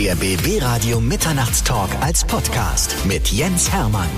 [0.00, 4.08] Der BB Radio Mitternachtstalk als Podcast mit Jens Hermann.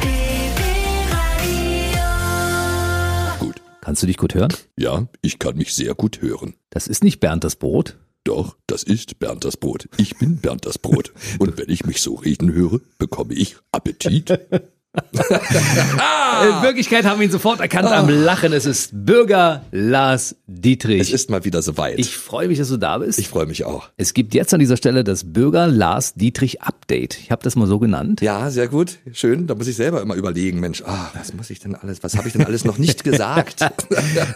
[3.41, 3.61] Gut.
[3.81, 4.55] Kannst du dich gut hören?
[4.79, 6.55] Ja, ich kann mich sehr gut hören.
[6.71, 7.99] Das ist nicht Bernd das Brot.
[8.23, 9.89] Doch, das ist Bernd das Brot.
[9.97, 11.13] Ich bin Bernd das Brot.
[11.41, 14.39] Und wenn ich mich so reden höre, bekomme ich Appetit.
[14.95, 18.53] In Wirklichkeit haben wir ihn sofort erkannt am Lachen.
[18.53, 21.01] Es ist Bürger Lars Dietrich.
[21.01, 21.99] Es ist mal wieder soweit.
[21.99, 23.19] ich freue mich, dass du da bist.
[23.19, 23.89] ich freue mich auch.
[23.97, 27.19] es gibt jetzt an dieser Stelle das Bürger Lars Dietrich Update.
[27.19, 28.21] Ich habe das mal so genannt.
[28.21, 28.99] Ja, sehr gut.
[29.13, 29.47] Schön.
[29.47, 32.27] Da muss ich selber immer überlegen, Mensch, ah, was muss ich denn alles, was habe
[32.29, 33.61] ich denn alles noch nicht gesagt?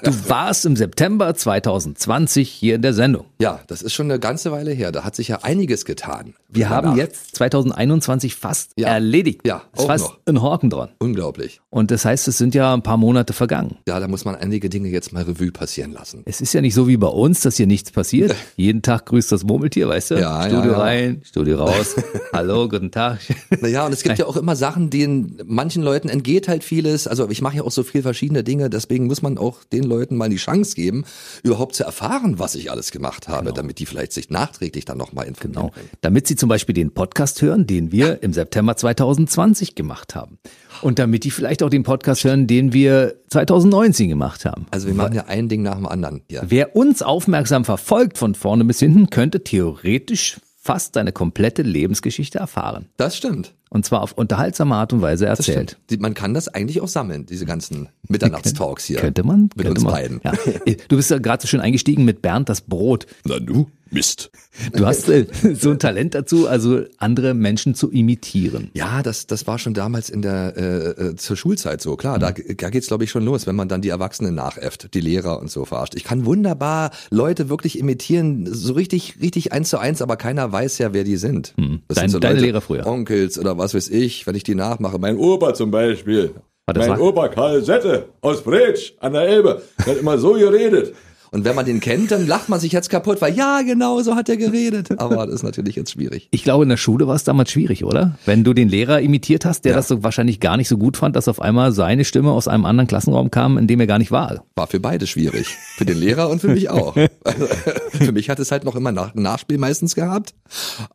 [0.02, 3.26] Du warst im September 2020 hier in der Sendung.
[3.40, 4.92] ja, das ist schon eine ganze Weile her.
[4.92, 6.34] Da hat sich ja einiges getan.
[6.48, 6.96] Wir haben Danach.
[6.98, 8.88] jetzt 2021 fast Ja.
[8.88, 9.40] erledigt.
[9.44, 10.18] Ja, auch fast noch.
[10.46, 10.90] Horken dran.
[10.98, 11.60] Unglaublich.
[11.70, 13.78] Und das heißt, es sind ja ein paar Monate vergangen.
[13.88, 16.22] Ja, da muss man einige Dinge jetzt mal Revue passieren lassen.
[16.26, 18.34] Es ist ja nicht so wie bei uns, dass hier nichts passiert.
[18.56, 20.14] Jeden Tag grüßt das Murmeltier, weißt du?
[20.16, 20.78] Ja, ja, Studio ja.
[20.78, 21.96] rein, Studio raus.
[22.32, 23.20] Hallo, guten Tag.
[23.60, 27.06] Naja, und es gibt ja auch immer Sachen, denen manchen Leuten entgeht halt vieles.
[27.08, 30.16] Also ich mache ja auch so viel verschiedene Dinge, deswegen muss man auch den Leuten
[30.16, 31.04] mal die Chance geben,
[31.42, 35.26] überhaupt zu erfahren, was ich alles gemacht habe, damit die vielleicht sich nachträglich dann nochmal
[35.26, 35.72] informieren Genau.
[36.00, 40.35] Damit Sie zum Beispiel den Podcast hören, den wir im September 2020 gemacht haben.
[40.82, 44.66] Und damit die vielleicht auch den Podcast hören, den wir 2019 gemacht haben.
[44.70, 46.22] Also wir machen ja ein Ding nach dem anderen.
[46.30, 46.42] Ja.
[46.46, 52.86] Wer uns aufmerksam verfolgt von vorne bis hinten, könnte theoretisch fast seine komplette Lebensgeschichte erfahren.
[52.96, 53.54] Das stimmt.
[53.68, 55.76] Und zwar auf unterhaltsame Art und Weise erzählt.
[55.98, 58.96] Man kann das eigentlich auch sammeln, diese ganzen Mitternachtstalks hier.
[59.00, 59.42] Könnte man?
[59.42, 59.92] Mit könnte uns man.
[59.92, 60.20] beiden.
[60.24, 60.32] Ja.
[60.88, 63.06] Du bist ja gerade so schön eingestiegen mit Bernd das Brot.
[63.24, 64.30] Na du, Mist.
[64.72, 68.70] Du hast äh, so ein Talent dazu, also andere Menschen zu imitieren.
[68.74, 70.62] Ja, das, das war schon damals in der äh,
[71.10, 71.96] äh, zur Schulzeit so.
[71.96, 75.00] Klar, da, da geht's glaube ich schon los, wenn man dann die Erwachsenen nachäfft, die
[75.00, 75.94] Lehrer und so verarscht.
[75.94, 80.78] Ich kann wunderbar Leute wirklich imitieren, so richtig, richtig eins zu eins, aber keiner weiß
[80.78, 81.54] ja, wer die sind.
[81.88, 82.86] Das Dein- deine Lehrer früher.
[82.86, 84.98] Onkels oder was weiß ich, wenn ich die nachmache.
[84.98, 86.34] Mein Opa zum Beispiel.
[86.66, 89.62] Mein war- Opa Karl Sette aus Bretsch an der Elbe.
[89.86, 90.94] Der hat immer so geredet.
[91.30, 94.14] Und wenn man den kennt, dann lacht man sich jetzt kaputt, weil ja, genau so
[94.14, 94.98] hat er geredet.
[94.98, 96.28] Aber das ist natürlich jetzt schwierig.
[96.30, 98.16] Ich glaube, in der Schule war es damals schwierig, oder?
[98.24, 99.76] Wenn du den Lehrer imitiert hast, der Ja.
[99.76, 102.64] das so wahrscheinlich gar nicht so gut fand, dass auf einmal seine Stimme aus einem
[102.64, 104.44] anderen Klassenraum kam, in dem er gar nicht war.
[104.54, 105.48] War für beide schwierig.
[105.76, 106.96] Für den Lehrer und für mich auch.
[107.24, 107.46] Also,
[107.92, 110.34] für mich hat es halt noch immer nach, Nachspiel meistens gehabt.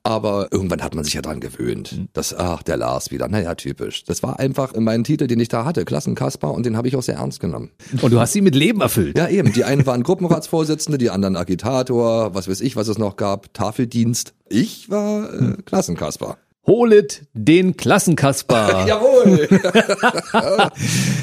[0.03, 2.07] Aber irgendwann hat man sich ja dran gewöhnt.
[2.13, 3.27] Das, ach, der Lars wieder.
[3.27, 4.03] Naja, typisch.
[4.05, 5.85] Das war einfach mein Titel, den ich da hatte.
[5.85, 7.71] Klassenkasper und den habe ich auch sehr ernst genommen.
[8.01, 9.17] Und du hast sie mit Leben erfüllt.
[9.17, 9.51] Ja, eben.
[9.53, 14.35] Die einen waren Gruppenratsvorsitzende, die anderen Agitator, was weiß ich, was es noch gab, Tafeldienst.
[14.49, 16.37] Ich war äh, Klassenkasper.
[16.67, 18.85] Holet den Klassenkasper.
[18.87, 19.47] Jawohl!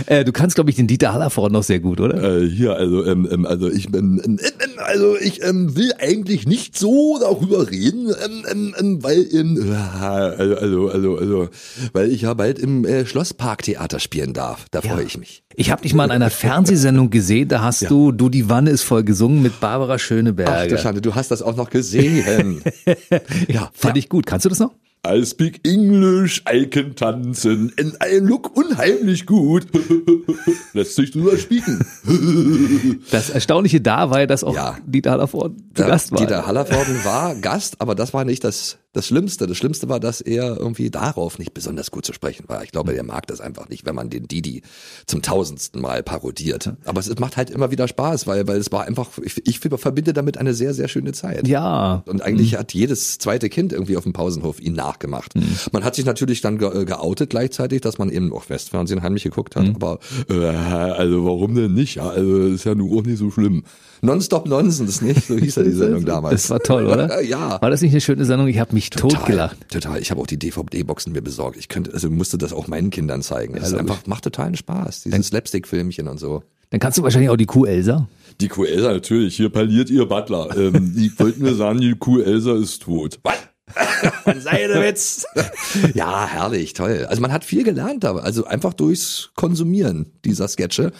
[0.06, 2.42] äh, du kannst, glaube ich, den Dieter Hallervorden noch sehr gut, oder?
[2.42, 6.48] Äh, hier, also, ähm, ähm, also ich, ähm, ähm, ähm, also ich ähm, will eigentlich
[6.48, 11.48] nicht so darüber reden, ähm, ähm, ähm, weil, ähm, also, also, also, also,
[11.92, 14.66] weil ich ja bald im äh, Schlossparktheater spielen darf.
[14.72, 15.44] Da freue ich mich.
[15.54, 18.82] Ich habe dich mal in einer Fernsehsendung gesehen, da hast du Du die Wanne ist
[18.82, 20.66] voll gesungen mit Barbara Ach Schöneberger.
[20.66, 22.62] du Schande, du hast das auch noch gesehen.
[23.48, 24.26] ja, fand ich gut.
[24.26, 24.72] Kannst du das noch?
[25.08, 29.66] I speak English, I can tanzen, and I look unheimlich gut.
[30.74, 31.84] Lässt sich drüber spieken.
[33.10, 34.76] Das Erstaunliche da war ja, dass auch Ja.
[34.86, 36.18] Dieter Hallervorden zu Ja, Gast war.
[36.18, 39.46] Dieter Hallervorden war Gast, aber das war nicht das, das Schlimmste.
[39.46, 42.62] Das Schlimmste war, dass er irgendwie darauf nicht besonders gut zu sprechen war.
[42.64, 44.62] Ich glaube, er mag das einfach nicht, wenn man den Didi
[45.06, 46.74] zum tausendsten Mal parodiert.
[46.84, 50.12] Aber es macht halt immer wieder Spaß, weil, weil es war einfach, ich, ich verbinde
[50.12, 51.46] damit eine sehr, sehr schöne Zeit.
[51.48, 55.34] ja, Und eigentlich hat jedes zweite Kind irgendwie auf dem Pausenhof ihn nachgemacht.
[55.72, 59.24] Man hat sich natürlich dann ge äh, geoutet gleichzeitig, dass man eben auch Westfernsehen heimlich
[59.24, 59.68] geguckt hat.
[59.74, 59.98] Aber
[60.28, 61.96] äh, also warum denn nicht?
[61.96, 63.64] Ja, also ist ja nur auch nicht so schlimm.
[64.00, 65.26] Nonstop Nonsense, nicht?
[65.26, 66.42] So hieß ja die Sendung damals.
[66.42, 67.20] Das war toll, oder?
[67.22, 67.60] ja.
[67.60, 68.48] War das nicht eine schöne Sendung?
[68.48, 69.56] Ich habe mich totgelacht.
[69.70, 70.00] Total.
[70.00, 71.56] Ich habe auch die DVD-Boxen mir besorgt.
[71.56, 73.54] Ich könnte, also musste das auch meinen Kindern zeigen.
[73.54, 73.90] Das ist logisch.
[73.90, 75.04] einfach, macht totalen Spaß.
[75.04, 76.42] Dieses Slapstick-Filmchen und so.
[76.70, 78.08] Dann kannst du wahrscheinlich auch die Kuh Elsa.
[78.40, 79.36] Die Kuh Elsa, natürlich.
[79.36, 80.54] Hier parliert ihr Butler.
[80.56, 83.18] Ähm, die wollten mir sagen, die Kuh Elsa ist tot.
[83.22, 83.36] Was?
[84.24, 85.26] Von Seidewitz.
[85.94, 87.06] ja, herrlich, toll.
[87.08, 90.92] Also man hat viel gelernt da, also einfach durchs Konsumieren dieser Sketche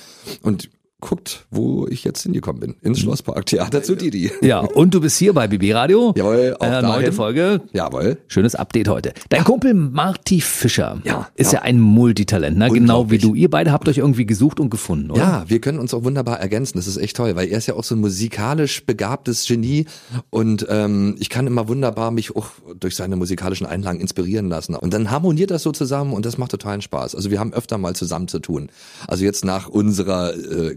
[0.43, 2.75] und guckt, wo ich jetzt hingekommen bin.
[2.83, 4.33] Ins Schlossparktheater zu Didi.
[4.41, 6.13] Ja, und du bist hier bei BB Radio.
[6.17, 7.13] Jawohl, auch äh, neunte.
[7.13, 7.61] Folge.
[7.73, 8.19] Jawohl.
[8.27, 9.13] Schönes Update heute.
[9.29, 11.65] Dein Kumpel Marty Fischer Ja, ist ja, ja.
[11.65, 12.69] ein Multitalent, ne?
[12.71, 13.35] genau wie du.
[13.35, 15.21] Ihr beide habt euch irgendwie gesucht und gefunden, oder?
[15.21, 16.79] Ja, wir können uns auch wunderbar ergänzen.
[16.79, 19.87] Das ist echt toll, weil er ist ja auch so ein musikalisch begabtes Genie
[20.31, 22.49] und ähm, ich kann immer wunderbar mich auch
[22.79, 24.75] durch seine musikalischen Einlagen inspirieren lassen.
[24.75, 27.15] Und dann harmoniert das so zusammen und das macht totalen Spaß.
[27.15, 28.71] Also wir haben öfter mal zusammen zu tun.
[29.07, 30.77] Also jetzt nach unserer äh,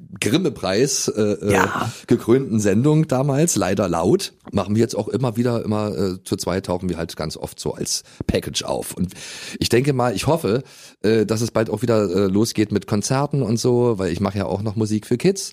[0.19, 1.91] Grimme-Preis äh, äh, Ja.
[2.07, 6.65] gekrönten Sendung damals, leider laut, machen wir jetzt auch immer wieder, immer äh, zu zweit
[6.65, 8.93] tauchen wir halt ganz oft so als Package auf.
[8.93, 9.13] Und
[9.59, 10.63] ich denke mal, ich hoffe,
[11.01, 14.37] äh, dass es bald auch wieder äh, losgeht mit Konzerten und so, weil ich mache
[14.37, 15.51] ja auch noch Musik für Kids.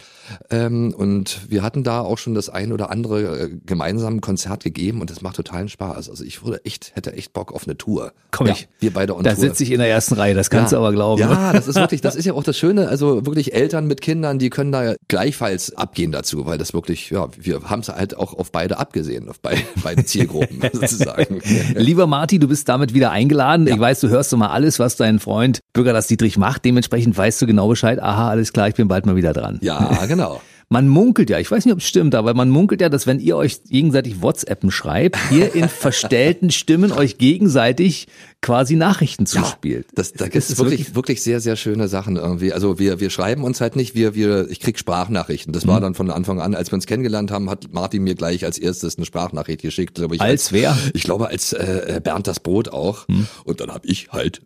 [0.50, 5.00] Ähm, und wir hatten da auch schon das ein oder andere äh, gemeinsame Konzert gegeben
[5.00, 6.08] und das macht totalen Spaß.
[6.10, 8.12] Also ich würde echt, hätte echt Bock auf eine Tour.
[8.30, 8.68] Komm ja, ich.
[8.80, 9.40] Wir beide on Da Tour.
[9.44, 11.20] sitze ich in der ersten Reihe, das kannst du aber glauben.
[11.20, 12.88] Ja, das ist wirklich, das ist ja auch das Schöne.
[12.88, 17.28] Also wirklich Eltern mit Kindern, die können da gleichfalls abgehen dazu, weil das wirklich, ja,
[17.36, 21.40] wir haben es halt auch auf beide abgesehen, auf beide, beide Zielgruppen sozusagen.
[21.74, 23.66] Lieber Marti, du bist damit wieder eingeladen.
[23.66, 26.64] Ich weiß, du hörst immer alles, was dein Freund Bürger das Dietrich macht.
[26.64, 28.00] Dementsprechend weißt du genau Bescheid.
[28.00, 29.58] Aha, alles klar, ich bin bald mal wieder dran.
[29.62, 30.40] Ja, genau.
[30.70, 33.20] Man munkelt ja, ich weiß nicht, ob es stimmt, aber man munkelt ja, dass wenn
[33.20, 38.06] ihr euch gegenseitig WhatsAppen schreibt, ihr in verstellten Stimmen euch gegenseitig
[38.42, 39.86] quasi Nachrichten zuspielt.
[39.94, 42.52] Das, da gibt es ist wirklich, wirklich sehr, sehr schöne Sachen irgendwie.
[42.52, 45.54] Also wir, wir schreiben uns halt nicht, wir, wir, ich krieg Sprachnachrichten.
[45.54, 45.68] Das Mhm.
[45.70, 48.58] war dann von Anfang an, als wir uns kennengelernt haben, hat Martin mir gleich als
[48.58, 49.94] erstes eine Sprachnachricht geschickt.
[49.94, 50.74] Glaube ich, Als wer?
[50.74, 50.90] Mhm.
[50.92, 53.06] Ich glaube, als äh, Bernd das Brot auch.
[53.44, 54.42] Und dann habe ich halt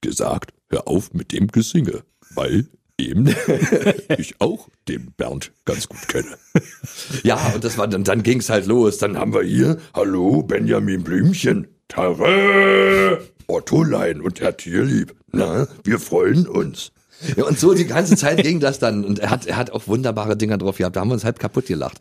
[0.00, 2.04] gesagt, hör auf mit dem Gesinge,
[2.34, 2.68] weil
[2.98, 3.34] eben
[4.18, 6.36] ich auch den Bernd ganz gut kenne.
[7.22, 8.98] Ja, und das war dann, dann ging's halt los.
[8.98, 15.14] Dann haben wir hier, hallo Benjamin Blümchen, Tare, Ottolein und Herr Tierlieb.
[15.32, 16.92] Na, wir freuen uns.
[17.36, 19.04] Ja, und so die ganze Zeit ging das dann.
[19.04, 20.96] Und er hat, er hat auch wunderbare Dinger drauf gehabt.
[20.96, 21.98] Da haben wir uns halb kaputt gelacht.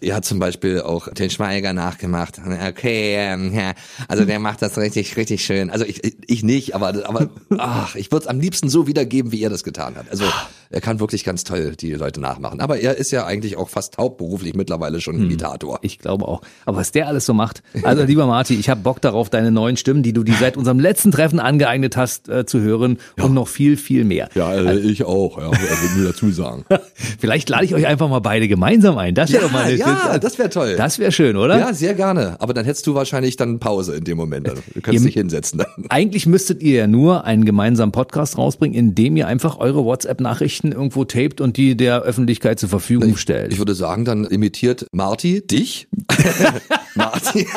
[0.00, 2.40] Er hat zum Beispiel auch den Schweiger nachgemacht.
[2.68, 3.74] Okay, ähm, ja,
[4.08, 5.70] also der macht das richtig, richtig schön.
[5.70, 7.28] Also ich, ich nicht, aber, aber
[7.58, 10.10] ach, ich würde es am liebsten so wiedergeben, wie er das getan hat.
[10.10, 10.24] Also
[10.74, 12.60] er kann wirklich ganz toll die Leute nachmachen.
[12.60, 15.78] Aber er ist ja eigentlich auch fast hauptberuflich mittlerweile schon Imitator.
[15.82, 16.42] Ich glaube auch.
[16.66, 17.62] Aber was der alles so macht.
[17.84, 20.80] Also lieber Marti, ich habe Bock darauf, deine neuen Stimmen, die du dir seit unserem
[20.80, 24.28] letzten Treffen angeeignet hast, äh, zu hören und noch viel, viel mehr.
[24.34, 26.64] Ja, äh, ich auch, ja, würde mir dazu sagen.
[27.18, 29.14] Vielleicht lade ich euch einfach mal beide gemeinsam ein.
[29.14, 30.74] Das wäre Ja, doch mal eine, ja, das wäre toll.
[30.76, 31.58] Das wäre schön, oder?
[31.58, 32.36] Ja, sehr gerne.
[32.40, 34.48] Aber dann hättest du wahrscheinlich dann Pause in dem Moment.
[34.48, 34.56] Dann.
[34.82, 35.84] Du Ihr- dich hinsetzen dann.
[35.88, 40.63] Eigentlich müsstet ihr ja nur einen gemeinsamen Podcast rausbringen, in dem ihr einfach eure WhatsApp-Nachrichten
[40.72, 43.52] irgendwo taped und die der Öffentlichkeit zur Verfügung stellt.
[43.52, 45.88] Ich würde sagen, dann imitiert Marty dich.
[46.94, 47.46] Marty.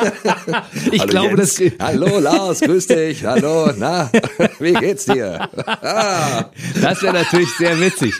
[0.92, 1.54] Ich Hallo glaube, Jens.
[1.56, 3.24] das- Hallo Lars, grüß dich.
[3.24, 4.10] Hallo, na,
[4.58, 5.48] wie geht's dir?
[5.66, 6.50] Ah,
[6.80, 8.14] Das wäre natürlich sehr witzig.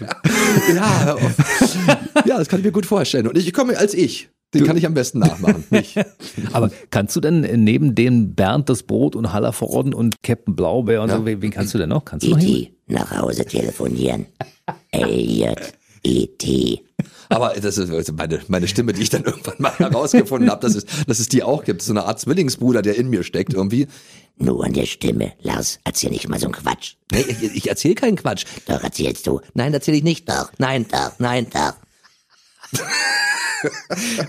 [0.75, 1.17] ja,
[2.26, 3.26] ja, das kann ich mir gut vorstellen.
[3.26, 4.29] Und ich komme als ich.
[4.55, 5.64] Den kann ich am besten nachmachen.
[5.70, 5.94] Mich.
[6.52, 11.02] Aber kannst du denn neben dem Bernd das Brot und Haller Orden und Captain Blaubeer
[11.02, 11.19] und Ja.
[11.19, 12.05] so, wen kannst du denn noch?
[12.06, 12.38] Kannst du noch?
[12.41, 12.73] E.T.
[12.87, 14.26] nach Hause telefonieren.
[14.91, 15.75] Elliot.
[16.05, 16.85] E.T.
[17.29, 20.75] Aber das ist also meine, meine Stimme, die ich dann irgendwann mal herausgefunden habe, dass
[20.75, 21.82] es, dass es die auch gibt.
[21.82, 23.88] So eine Art Zwillingsbruder, der in mir steckt irgendwie.
[24.37, 25.32] Nur an der Stimme.
[25.43, 26.94] Lars, erzähl nicht mal so einen Quatsch.
[27.12, 28.44] Nee, ich, ich erzähle keinen Quatsch.
[28.67, 29.41] Doch, erzählst du.
[29.55, 30.29] Nein, erzähle ich nicht.
[30.29, 31.75] Doch, nein, doch, nein, doch.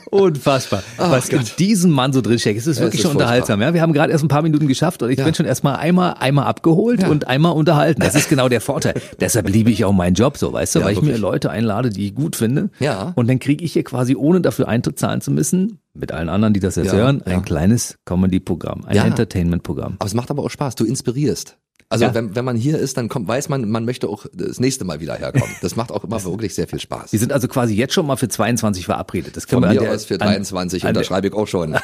[0.10, 0.84] Unfassbar.
[0.98, 2.60] Was in diesem Mann so drinsteckt.
[2.60, 3.62] Es ist wirklich ist schon unterhaltsam.
[3.62, 6.16] Ja, wir haben gerade erst ein paar Minuten geschafft und ich bin schon erstmal einmal,
[6.20, 8.02] einmal abgeholt und einmal unterhalten.
[8.02, 8.96] Das ist genau der Vorteil.
[9.20, 11.22] Deshalb liebe ich auch meinen Job so, weißt du, Ja, weil ich mir wirklich.
[11.22, 12.70] Leute einlade, die ich gut finde.
[12.80, 13.14] Ja.
[13.16, 16.54] Und dann kriege ich hier quasi, ohne dafür Eintritt zahlen zu müssen, mit allen anderen,
[16.54, 17.40] die das jetzt Ja, hören, ein ja.
[17.42, 19.06] kleines Comedy-Programm, ein Ja.
[19.06, 19.96] Entertainment-Programm.
[20.00, 20.76] Aber es macht aber auch Spaß.
[20.76, 21.58] Du inspirierst.
[21.92, 22.14] Also Ja.
[22.14, 25.00] wenn, wenn man hier ist, dann kommt, weiß man, man möchte auch das nächste Mal
[25.00, 25.50] wieder herkommen.
[25.64, 27.12] Das macht auch immer wirklich sehr viel Spaß.
[27.12, 29.36] Wir sind also quasi jetzt schon mal für 22 verabredet.
[29.36, 31.72] Das können Von wir mir aus für an- 23 an unterschreibe ich auch schon.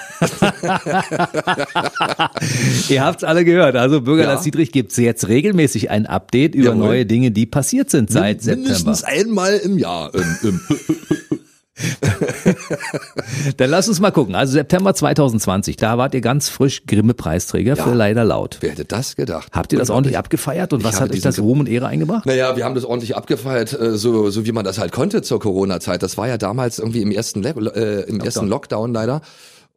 [2.90, 3.76] Ihr habt's alle gehört.
[3.76, 4.40] Also Bürger Ja.
[4.42, 6.86] Dietrich gibt's jetzt regelmäßig ein Update über Jawohl.
[6.86, 8.70] neue Dinge, die passiert sind seit September.
[8.70, 10.14] Mindestens einmal im Jahr.
[10.14, 10.60] Ähm, ähm.
[13.58, 14.36] Dann lass uns mal gucken.
[14.36, 18.58] Also September 2020, da wart ihr ganz frisch Grimme-Preisträger für Leider Laut.
[18.62, 19.50] Wer hätte das gedacht?
[19.52, 22.26] Habt ihr das ordentlich abgefeiert und Ich was hat euch das Ruhm und Ehre eingebracht?
[22.26, 25.40] Naja, wir haben das ordentlich abgefeiert, äh, so, so wie man das halt konnte zur
[25.40, 26.02] Corona-Zeit.
[26.02, 29.22] Das war ja damals irgendwie im ersten, Le äh, im ersten Lockdown leider.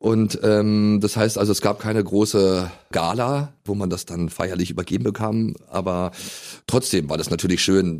[0.00, 4.70] Und ähm, das heißt also, es gab keine große Gala, wo man das dann feierlich
[4.70, 5.56] übergeben bekam.
[5.68, 6.12] Aber
[6.68, 7.98] trotzdem war das natürlich schön.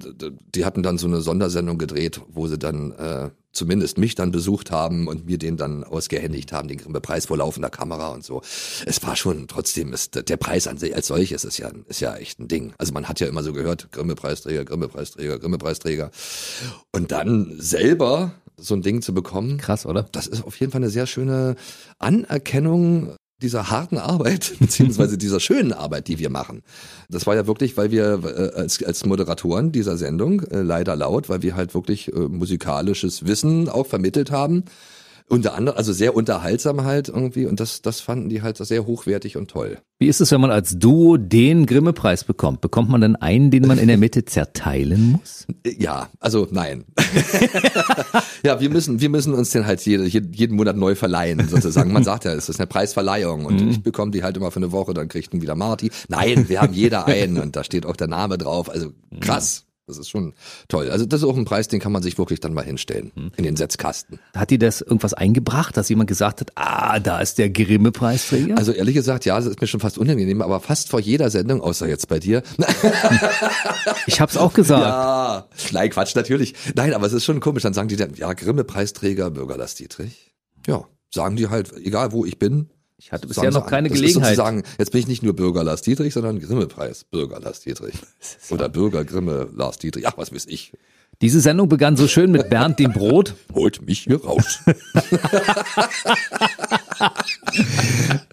[0.54, 4.70] Die hatten dann so eine Sondersendung gedreht, wo sie dann äh, zumindest mich dann besucht
[4.70, 8.42] haben und mir den dann ausgehändigt haben, den Grimme-Preis vor laufender Kamera und so.
[8.86, 12.16] Es war schon trotzdem, ist, der Preis an sich als solches ist ja, ist ja
[12.16, 12.72] echt ein Ding.
[12.78, 16.10] Also man hat ja immer so gehört, Grimme-Preisträger, Grimme-Preisträger, Grimme-Preisträger.
[16.92, 20.02] Und dann selber so ein Ding zu bekommen, Krass, oder?
[20.02, 21.54] das ist auf jeden Fall eine sehr schöne
[21.98, 26.62] Anerkennung dieser harten Arbeit, beziehungsweise dieser schönen Arbeit, die wir machen.
[27.08, 31.28] Das war ja wirklich, weil wir äh, als, als Moderatoren dieser Sendung, äh, leider laut,
[31.28, 34.64] weil wir halt wirklich äh, musikalisches Wissen auch vermittelt haben,
[35.28, 39.36] Unter anderem, also sehr unterhaltsam halt irgendwie und das, das fanden die halt sehr hochwertig
[39.36, 39.78] und toll.
[39.98, 42.60] Wie ist es, wenn man als Duo den Grimme-Preis bekommt?
[42.60, 45.46] Bekommt man dann einen, den man in der Mitte zerteilen muss?
[45.66, 46.84] Ja, also nein.
[48.42, 51.92] ja, wir müssen, wir müssen uns den halt jede, jeden Monat neu verleihen, sozusagen.
[51.92, 54.72] Man sagt ja, es ist eine Preisverleihung und ich bekomme die halt immer für eine
[54.72, 55.90] Woche, dann kriegt ihn wieder Marty.
[56.08, 58.70] Nein, wir haben jeder einen und da steht auch der Name drauf.
[58.70, 59.67] Also krass.
[59.88, 60.34] Das ist schon
[60.68, 60.90] toll.
[60.90, 63.44] Also das ist auch ein Preis, den kann man sich wirklich dann mal hinstellen in
[63.44, 64.18] den Setzkasten.
[64.34, 68.56] Hat dir das irgendwas eingebracht, dass jemand gesagt hat, ah, da ist der Grimme-Preisträger?
[68.58, 71.60] Also ehrlich gesagt, ja, das ist mir schon fast unangenehm, aber fast vor jeder Sendung,
[71.60, 72.42] außer jetzt bei dir.
[74.06, 74.82] ich hab's auch gesagt.
[74.82, 76.54] Ja, nein, Quatsch, natürlich.
[76.74, 77.62] Nein, aber es ist schon komisch.
[77.62, 80.32] Dann sagen die dann, ja, Grimme-Preisträger, Bürgerlass Dietrich.
[80.66, 82.68] Ja, sagen die halt, egal wo ich bin.
[83.00, 84.32] Ich hatte bisher noch keine das Gelegenheit.
[84.32, 87.94] Ist sozusagen, jetzt bin ich nicht nur Bürger Lars Dietrich, sondern Grimme-Preis Bürger Lars Dietrich.
[88.50, 90.08] Oder Bürger Grimme Lars Dietrich.
[90.08, 90.72] Ach, was weiß ich.
[91.20, 93.34] Diese Sendung begann so schön mit Bernd dem Brot.
[93.54, 94.60] Holt mich hier raus.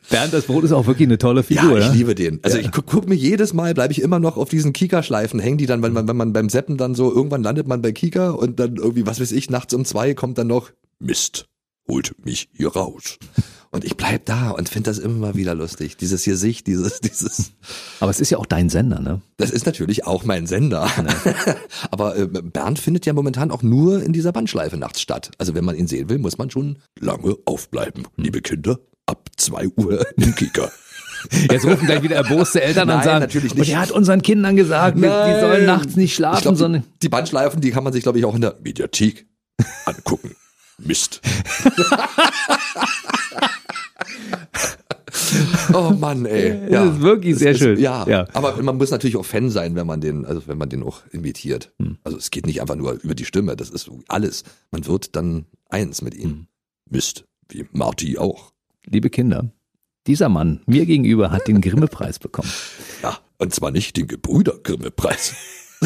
[0.09, 1.77] Bernd das Brot ist auch wirklich eine tolle Ja, Figur.
[1.79, 1.91] ich ja?
[1.91, 2.39] liebe den.
[2.43, 5.57] Also ich guck, guck mir jedes Mal, bleibe ich immer noch auf diesen Kika-Schleifen hängen,
[5.57, 8.31] die dann, wenn man, wenn man beim Seppen dann so, irgendwann landet man bei Kika
[8.31, 11.47] und dann irgendwie, was weiß ich, nachts um zwei kommt dann noch, Mist,
[11.87, 13.17] holt mich hier raus.
[13.75, 15.97] Und ich bleib da und finde das immer wieder lustig.
[15.97, 17.51] Dieses Gesicht, dieses, dieses,
[17.99, 19.21] Aber es ist ja auch dein Sender, ne?
[19.35, 20.89] das ist natürlich auch mein Sender.
[21.91, 25.31] Aber äh, Bernd findet ja momentan auch nur in dieser Bandschleife nachts statt.
[25.39, 28.07] Also wenn man ihn sehen will, muss man schon lange aufbleiben.
[28.15, 30.71] Liebe Kinder, ab zwei Uhr im Kika.
[31.51, 33.71] Jetzt rufen gleich wieder erboste Eltern an und Nein, sagen, natürlich und nicht.
[33.71, 36.99] er hat unseren Kindern gesagt, wir- die sollen nachts nicht Ich schlafen, glaub, sondern die,
[37.03, 39.27] die Bandschleifen, die kann man sich, glaube ich, auch in der Mediathek
[39.85, 40.33] angucken.
[40.77, 41.21] Mist.
[45.73, 46.69] oh Mann, ey.
[46.69, 47.79] Das ist wirklich sehr ist, schön.
[47.79, 48.27] Ja, Ja.
[48.33, 51.01] aber man muss natürlich auch Fan sein, wenn man den, also wenn man den auch
[51.11, 51.73] imitiert.
[51.79, 51.97] Hm.
[52.03, 54.43] Also es geht nicht einfach nur über die Stimme, das ist alles.
[54.71, 56.23] Man wird dann eins mit ihm.
[56.29, 56.47] Hm.
[56.89, 58.51] Mist, wie Marty auch.
[58.85, 59.49] liebe Kinder,
[60.05, 62.51] dieser Mann mir gegenüber hat den Grimme-Preis bekommen.
[63.01, 65.33] Ja, und zwar nicht den Gebrüder-Grimme-Preis.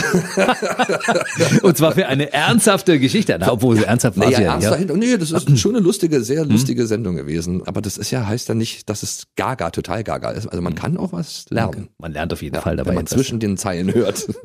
[1.62, 3.38] Und zwar für eine ernsthafte Geschichte.
[3.40, 4.96] Na, obwohl so ernsthaft war Nee, sie ja, ja ernst dahinter.
[4.96, 7.62] Nee, das ist schon eine lustige, sehr lustige Sendung gewesen.
[7.66, 10.48] Aber das ist ja, heißt ja nicht, dass es gaga, total gaga ist.
[10.48, 11.90] Also man kann auch was lernen.
[11.98, 14.28] Man lernt auf jeden Ja, Fall dabei wenn man zwischen den Zeilen hört.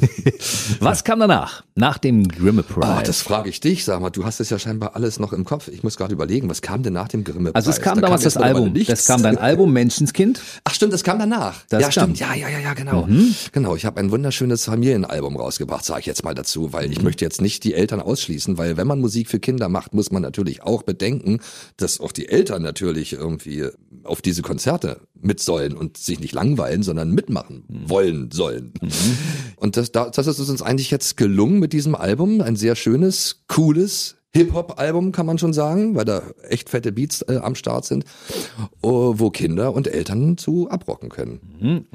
[0.80, 1.64] Was kam danach?
[1.74, 2.98] Nach dem Grimme-Preis?
[2.98, 5.44] Oh, das frage ich dich, sag mal, du hast es ja scheinbar alles noch im
[5.44, 5.68] Kopf.
[5.68, 7.50] Ich muss gerade überlegen, was kam denn nach dem Grimme?
[7.54, 8.72] also es kam damals jetzt das Album.
[8.86, 10.40] Das kam dein Album Menschenskind.
[10.64, 11.62] Ach stimmt, das kam danach.
[11.68, 12.10] Das ja, kam.
[12.10, 12.14] Mhm.
[12.16, 12.30] stimmt.
[12.30, 13.08] Ja, ja, ja, ja, genau.
[13.52, 16.92] Genau, ich habe ein wunderschönes Familienalbum rausgebracht, sage ich jetzt mal dazu, weil Mhm.
[16.92, 20.10] ich möchte jetzt nicht die Eltern ausschließen, weil wenn man Musik für Kinder macht, muss
[20.10, 21.40] man natürlich auch bedenken,
[21.76, 23.66] dass auch die Eltern natürlich irgendwie
[24.04, 27.88] auf diese Konzerte mit sollen und sich nicht langweilen, sondern mitmachen Mhm.
[27.90, 28.72] wollen sollen.
[29.56, 33.44] Und das, da- das ist uns eigentlich jetzt gelungen mit diesem Album, ein sehr schönes,
[33.48, 38.04] cooles Hip-Hop-Album, kann man schon sagen, weil da echt fette Beats äh, am Start sind,
[38.82, 41.86] oh, wo Kinder und Eltern zu abrocken können.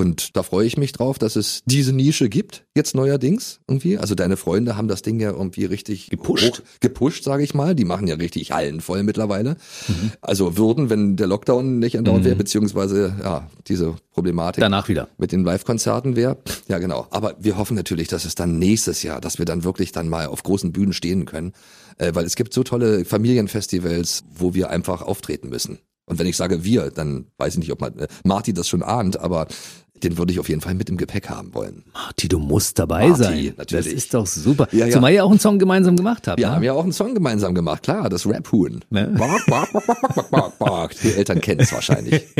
[0.00, 3.98] Und da freue ich mich drauf, dass es diese Nische gibt, jetzt neuerdings irgendwie.
[3.98, 6.44] Also deine Freunde haben das Ding ja irgendwie richtig Gepusht.
[6.58, 7.74] hoch- gepusht, sage ich mal.
[7.74, 9.56] Die machen ja richtig Hallen voll mittlerweile.
[10.22, 15.08] Also würden, wenn der Lockdown nicht andauernd wäre, beziehungsweise ja, diese Problematik Danach wieder.
[15.18, 16.38] mit den Live-Konzerten wäre.
[16.68, 17.06] Ja, genau.
[17.10, 20.28] Aber wir hoffen natürlich, dass es dann nächstes Jahr, dass wir dann wirklich dann mal
[20.28, 21.52] auf großen Bühnen stehen können.
[21.98, 25.78] Äh, weil es gibt so tolle Familienfestivals, wo wir einfach auftreten müssen.
[26.06, 28.82] Und wenn ich sage wir, dann weiß ich nicht, ob man, äh, Marty das schon
[28.82, 29.46] ahnt, aber
[30.04, 31.84] den würde ich auf jeden Fall mit im Gepäck haben wollen.
[31.92, 33.54] Marty, du musst dabei Marty, sein.
[33.56, 33.86] natürlich.
[33.86, 34.68] Das ist doch super.
[34.72, 34.92] Ja, ja.
[34.92, 36.38] Zumal ihr auch einen Song gemeinsam gemacht habt.
[36.38, 36.54] Wir ne?
[36.54, 38.80] haben ja auch einen Song gemeinsam gemacht, klar, das Rap-Huhn.
[38.90, 39.14] Ne?
[39.18, 40.94] Bark, bark, bark, bark, bark.
[41.02, 42.24] Die Eltern kennen es wahrscheinlich.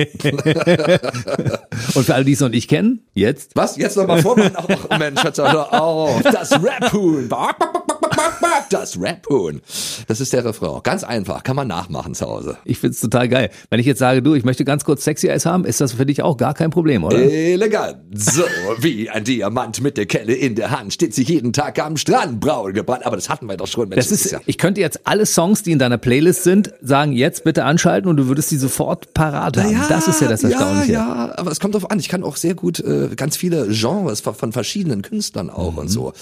[1.95, 3.53] Und für alle, die es noch nicht kennen, jetzt.
[3.55, 3.77] Was?
[3.77, 4.37] Jetzt nochmal vor?
[4.37, 4.53] Mann?
[4.55, 6.23] Ach, Mensch, doch auf.
[6.23, 7.29] Das Rap-Huhn.
[7.29, 8.71] Bark, bark, bark, bark, bark, bark.
[8.71, 9.61] Das Rap-Huhn.
[10.07, 10.81] Das ist der Refrain.
[10.83, 11.43] Ganz einfach.
[11.43, 12.57] Kann man nachmachen zu Hause.
[12.65, 13.51] Ich find's total geil.
[13.71, 16.07] Wenn ich jetzt sage, du, ich möchte ganz kurz Sexy Eis haben, ist das für
[16.07, 17.19] dich auch gar kein Problem, oder?
[17.19, 17.97] Elegant.
[18.15, 18.43] So
[18.79, 22.41] wie ein Diamant mit der Kelle in der Hand steht sie jeden Tag am Strand
[22.41, 23.07] braun gebrannt.
[23.07, 23.89] Aber das hatten wir doch schon.
[23.89, 27.45] Mensch, Das ist, ich könnte jetzt alle Songs, die in deiner Playlist sind, sagen, jetzt
[27.45, 29.77] bitte anschalten und du würdest die sofort parat haben.
[29.89, 30.93] das ist ja das Erstaunliche.
[30.93, 31.99] Ja, ja, aber es kommt drauf an.
[31.99, 35.79] Ich kann auch sehr gut äh, ganz viele Genres von, von verschiedenen Künstlern auch Mhm.
[35.79, 36.13] und so.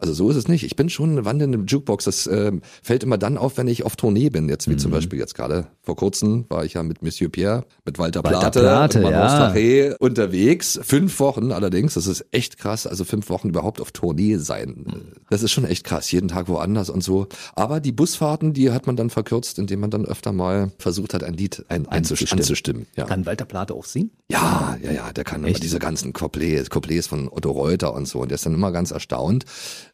[0.00, 0.64] Also so ist es nicht.
[0.64, 2.04] Ich bin schon eine wandelnde Jukebox.
[2.04, 4.48] Das ähm, fällt immer dann auf, wenn ich auf Tournee bin.
[4.48, 4.78] Jetzt wie Mhm.
[4.78, 8.50] zum Beispiel jetzt gerade vor kurzem war ich ja mit Monsieur Pierre, mit Walter, Walter
[8.50, 9.96] Plate, Plate, und Manon ja.
[9.98, 10.78] Unterwegs.
[10.82, 11.94] Fünf Wochen allerdings.
[11.94, 12.86] Das ist echt krass.
[12.86, 14.84] Also fünf Wochen überhaupt auf Tournee sein.
[15.30, 16.10] Das ist schon echt krass.
[16.10, 17.26] Jeden Tag woanders und so.
[17.54, 21.24] Aber die Busfahrten, die hat man dann verkürzt, indem man dann öfter mal versucht hat,
[21.24, 22.40] ein Lied ein, Einzustimmen.
[22.40, 22.86] anzustimmen.
[22.96, 23.04] Ja.
[23.04, 24.10] Kann Walter Plate auch singen?
[24.30, 25.62] Ja, ja, ja, der kann immer Echt?
[25.62, 28.20] diese ganzen Couplets, Couplets von Otto Reuter und so.
[28.20, 29.44] Und der ist dann immer ganz erstaunt,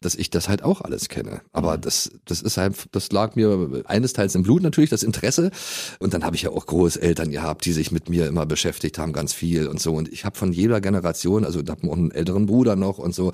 [0.01, 1.41] dass ich das halt auch alles kenne.
[1.51, 5.01] Aber aber das, das ist halt, das lag mir eines Teils im Blut natürlich, das
[5.01, 5.49] Interesse.
[5.99, 9.13] Und dann habe ich ja auch Großeltern gehabt, die sich mit mir immer beschäftigt haben,
[9.13, 9.93] ganz viel und so.
[9.93, 13.15] Und ich habe von jeder Generation, also ich habe auch einen älteren Bruder noch und
[13.15, 13.31] so,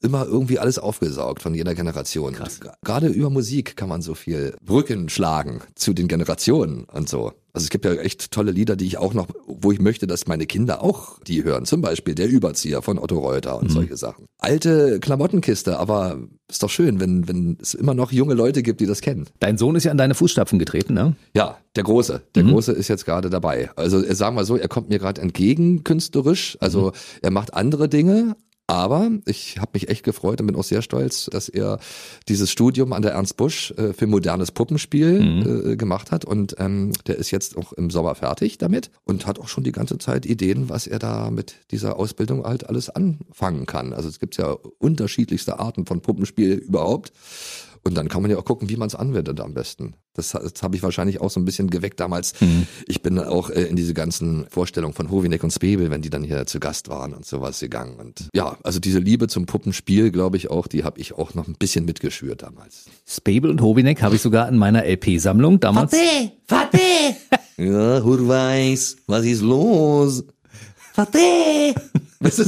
[0.00, 2.36] immer irgendwie alles aufgesaugt von jeder Generation.
[2.36, 7.32] Und Gerade über Musik kann man so viel Brücken schlagen zu den Generationen und so.
[7.52, 10.26] Also es gibt ja echt tolle Lieder, die ich auch noch, wo ich möchte, dass
[10.26, 11.64] meine Kinder auch die hören.
[11.64, 14.26] Zum Beispiel Der Überzieher von Otto Reuter und solche Sachen.
[14.38, 18.86] Alte Klamottenkiste, aber ist doch schön, wenn, wenn es immer noch junge Leute gibt, die
[18.86, 19.26] das kennen.
[19.40, 21.16] Dein Sohn ist ja in deine Fußstapfen getreten, ne?
[21.34, 22.22] Ja, der Große.
[22.34, 23.70] Der Große ist jetzt gerade dabei.
[23.76, 26.56] Also äh, sagen wir so, er kommt mir gerade entgegen künstlerisch.
[26.60, 28.36] Also er macht andere Dinge.
[28.70, 31.80] Aber ich habe mich echt gefreut und bin auch sehr stolz, dass er
[32.28, 36.26] dieses Studium an der Ernst Busch äh, für modernes Puppenspiel äh, gemacht hat.
[36.26, 39.72] Und ähm, der ist jetzt auch im Sommer fertig damit und hat auch schon die
[39.72, 43.94] ganze Zeit Ideen, was er da mit dieser Ausbildung halt alles anfangen kann.
[43.94, 47.12] Also es gibt ja unterschiedlichste Arten von Puppenspiel überhaupt.
[47.88, 49.94] Und dann kann man ja auch gucken, wie man es anwendet am besten.
[50.12, 52.34] Das, das habe ich wahrscheinlich auch so ein bisschen geweckt damals.
[52.86, 56.10] Ich bin dann auch äh, in diese ganzen Vorstellungen von Hovinek und Spebel, wenn die
[56.10, 57.96] dann hier zu Gast waren und sowas gegangen.
[57.96, 61.48] Und ja, also diese Liebe zum Puppenspiel, glaube ich auch, die habe ich auch noch
[61.48, 62.84] ein bisschen mitgeschürt damals.
[63.06, 65.96] Spabel und Hovinek habe ich sogar in meiner LP-Sammlung damals.
[65.96, 66.78] Vater, Vater,
[67.56, 70.24] Ja, Hurweis, was ist los?
[70.92, 71.18] Vater.
[72.30, 72.42] So,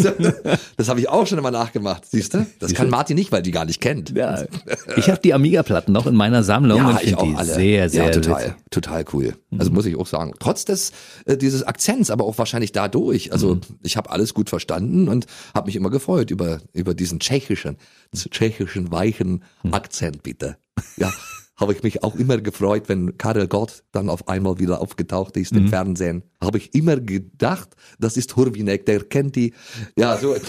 [0.76, 2.44] das habe ich auch schon immer nachgemacht, siehst du?
[2.58, 4.10] Das kann Martin nicht, weil die gar nicht kennt.
[4.16, 4.44] Ja,
[4.96, 8.42] ich habe die Amiga-Platten noch in meiner Sammlung und finde die sehr, sehr ja, total,
[8.46, 8.54] witzig.
[8.70, 9.34] total cool.
[9.58, 10.32] Also muss ich auch sagen.
[10.40, 10.90] Trotz des
[11.24, 13.32] äh, dieses Akzents, aber auch wahrscheinlich dadurch.
[13.32, 13.60] Also Mhm.
[13.82, 17.76] ich habe alles gut verstanden und habe mich immer gefreut über über diesen tschechischen,
[18.14, 19.74] tschechischen weichen Mhm.
[19.74, 20.56] Akzent bitte.
[20.96, 21.12] Ja.
[21.60, 25.52] Habe ich mich auch immer gefreut, wenn Karel Gott dann auf einmal wieder aufgetaucht ist
[25.52, 25.58] Mhm.
[25.58, 26.22] im Fernsehen.
[26.40, 29.52] Habe ich immer gedacht, das ist Hurvinek, der kennt die.
[29.96, 30.34] Ja, so.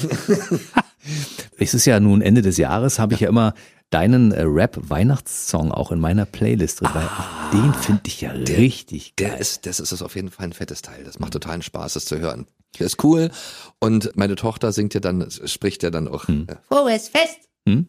[1.57, 3.53] Es ist ja nun Ende des Jahres, habe ich ja immer
[3.89, 9.15] deinen äh, Rap-Weihnachtssong auch in meiner Playlist drin, weil auch den finde ich ja richtig
[9.15, 9.29] geil.
[9.31, 11.03] Der ist, das ist auf jeden Fall ein fettes Teil.
[11.03, 12.47] Das macht totalen Spaß, das zu hören.
[12.79, 13.31] Der ist cool.
[13.79, 16.27] Und meine Tochter singt ja dann, spricht ja dann auch.
[16.27, 16.47] Hm.
[16.47, 17.39] Äh, Frohes Fest.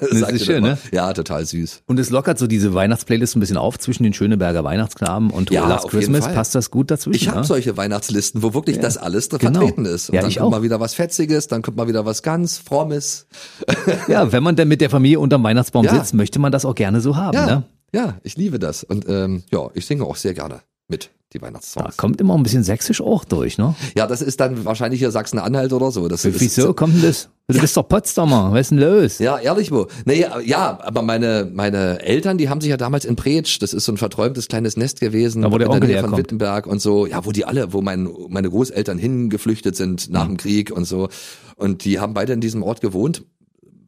[0.00, 0.78] Das sagt ist schön, ne?
[0.92, 1.82] Ja, total süß.
[1.86, 5.66] Und es lockert so diese Weihnachtsplaylist ein bisschen auf zwischen den Schöneberger Weihnachtsknaben und Ja,
[5.68, 6.24] Last Christmas.
[6.32, 7.16] Passt das gut dazwischen?
[7.16, 7.44] Ich habe ne?
[7.44, 9.60] solche Weihnachtslisten, wo wirklich das alles drin Genau.
[9.60, 10.08] vertreten ist.
[10.10, 10.50] Und Ja, dann kommt auch.
[10.50, 13.26] mal wieder was Fetziges, dann kommt mal wieder was ganz Frommes.
[14.08, 15.94] Ja, wenn man denn mit der Familie unterm Weihnachtsbaum Ja.
[15.96, 17.34] sitzt, möchte man das auch gerne so haben.
[17.34, 17.62] Ja, Ne?
[17.92, 18.84] ja, ich liebe das.
[18.84, 21.96] Und ähm, ja, ich singe auch sehr gerne mit, die Da Weihnachtssongs.
[21.96, 23.74] kommt immer ein bisschen sächsisch auch durch, ne?
[23.96, 26.08] Ja, das ist dann wahrscheinlich hier Sachsen-Anhalt oder so.
[26.08, 27.28] Das ist, Wieso kommt denn das?
[27.50, 29.18] Du bist doch Potsdamer, was ist denn los?
[29.20, 29.86] Ja, ehrlich wo.
[30.04, 33.72] Nee, ja, ja, aber meine, meine Eltern, die haben sich ja damals in Pretsch, das
[33.72, 36.16] ist so ein verträumtes kleines Nest gewesen, Da, wo der in der Nähe von.
[36.18, 40.36] Wittenberg und so, ja, wo die alle, wo mein, meine Großeltern hingeflüchtet sind nach dem
[40.36, 41.08] Krieg und so.
[41.56, 43.24] Und die haben beide in diesem Ort gewohnt.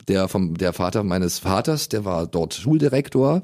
[0.08, 3.42] Der vom, der Vater meines Vaters, der war dort Schuldirektor.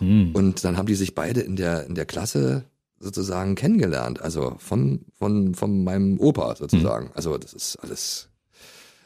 [0.00, 2.64] Und dann haben die sich beide in der, in der Klasse
[3.00, 4.20] sozusagen kennengelernt.
[4.20, 7.10] Also von, von, von meinem Opa sozusagen.
[7.14, 8.28] Also das ist alles,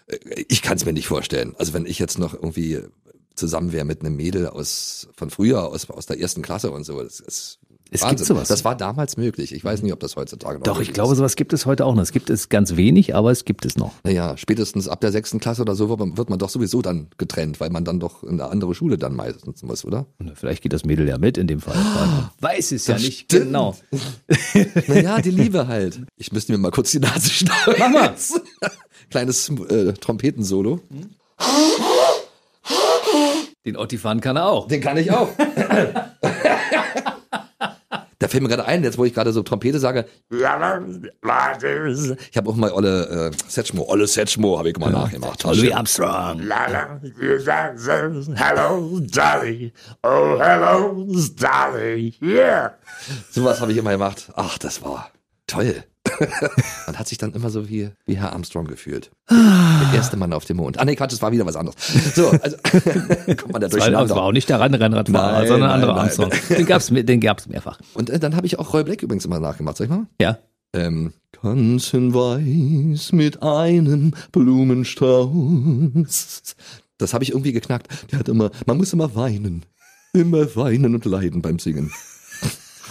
[0.08, 1.54] äh, ich kann es mir nicht vorstellen.
[1.58, 2.82] Also wenn ich jetzt noch irgendwie
[3.34, 7.02] zusammen wäre mit einem Mädel aus von früher, aus, aus der ersten Klasse und so,
[7.02, 7.58] das ist
[7.94, 8.16] Es Wahnsinn.
[8.16, 8.48] gibt sowas.
[8.48, 9.54] Das war damals möglich.
[9.54, 11.18] Ich weiß nicht, ob das heutzutage noch Doch, ich glaube, ist.
[11.18, 12.02] sowas gibt es heute auch noch.
[12.02, 13.92] Es gibt es ganz wenig, aber es gibt es noch.
[14.02, 17.06] Naja, spätestens ab der sechsten Klasse oder so wird man, wird man doch sowieso dann
[17.18, 20.06] getrennt, weil man dann doch in eine andere Schule dann meistens muss, oder?
[20.34, 21.76] Vielleicht geht das Mädel ja mit in dem Fall.
[21.76, 23.44] Man weiß es ja nicht stimmt.
[23.44, 23.76] genau.
[24.88, 26.00] Naja, die Liebe halt.
[26.16, 27.74] Ich müsste mir mal kurz die Nase schneiden.
[27.78, 28.14] Mach mal.
[29.10, 30.80] Kleines äh, Trompetensolo.
[33.64, 34.66] Den Ottifan kann er auch.
[34.66, 35.28] Den kann ich auch.
[38.24, 40.06] Da fällt mir gerade ein, jetzt wo ich gerade so Trompete sage.
[42.30, 45.44] Ich habe auch mal Olle äh, Setschmo, Olle Setschmo habe ich mal nachgemacht.
[45.44, 46.40] Louis Armstrong.
[48.34, 49.74] Hello, Dolly.
[50.02, 51.06] Oh, hello,
[51.36, 52.14] Dolly.
[52.22, 52.78] Yeah.
[53.30, 54.32] Sowas habe ich immer gemacht.
[54.34, 55.10] Ach, das war
[55.46, 55.84] toll.
[56.86, 59.10] Man hat sich dann immer so wie, wie Herr Armstrong gefühlt.
[59.30, 60.78] Der erste Mann auf dem Mond.
[60.78, 61.76] Ah nee, Quatsch, das war wieder was anderes.
[62.14, 62.56] So, also
[63.36, 65.96] kommt man da war, das war auch nicht der Rennradfahrer, Nein, sondern ein anderer.
[65.96, 66.30] Armstrong.
[66.48, 67.78] Den gab's, den gab's mehrfach.
[67.94, 70.06] Und äh, dann habe ich auch Roy Black übrigens immer nachgemacht, sag ich mal.
[70.20, 70.38] Ja.
[70.74, 76.56] Ähm, ganz in weiß mit einem Blumenstrauß.
[76.98, 77.88] Das habe ich irgendwie geknackt.
[78.10, 79.64] Der hat immer, man muss immer weinen.
[80.12, 81.92] Immer weinen und leiden beim Singen.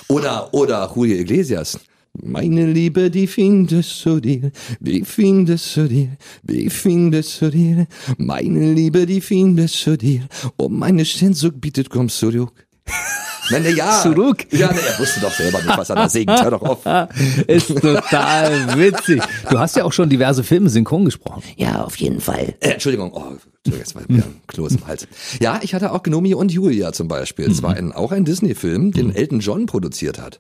[0.09, 1.79] Oder, oder Julio Iglesias.
[2.21, 7.87] Meine Liebe, die findest du dir, wie findest du dir, wie findest du dir,
[8.19, 12.67] meine Liebe, die findest du dir, oh meine Sehnsucht bietet, kommst zurück.
[13.51, 14.01] Nein, nee, ja.
[14.01, 14.45] Zurück.
[14.51, 16.29] Ja, nee, er wusste doch selber nicht, was er da singt.
[16.29, 16.79] Hör doch auf.
[17.47, 19.21] Ist total witzig.
[19.49, 21.43] Du hast ja auch schon diverse Filme synchron gesprochen.
[21.57, 22.55] Ja, auf jeden Fall.
[22.59, 25.07] Äh, Entschuldigung, oh, Entschuldigung, jetzt mal wieder ein Kloß im Hals.
[25.41, 27.49] Ja, ich hatte auch Gnomi und Julia zum Beispiel.
[27.49, 30.39] Es war ein, auch ein Disney-Film, den Elton John produziert hat.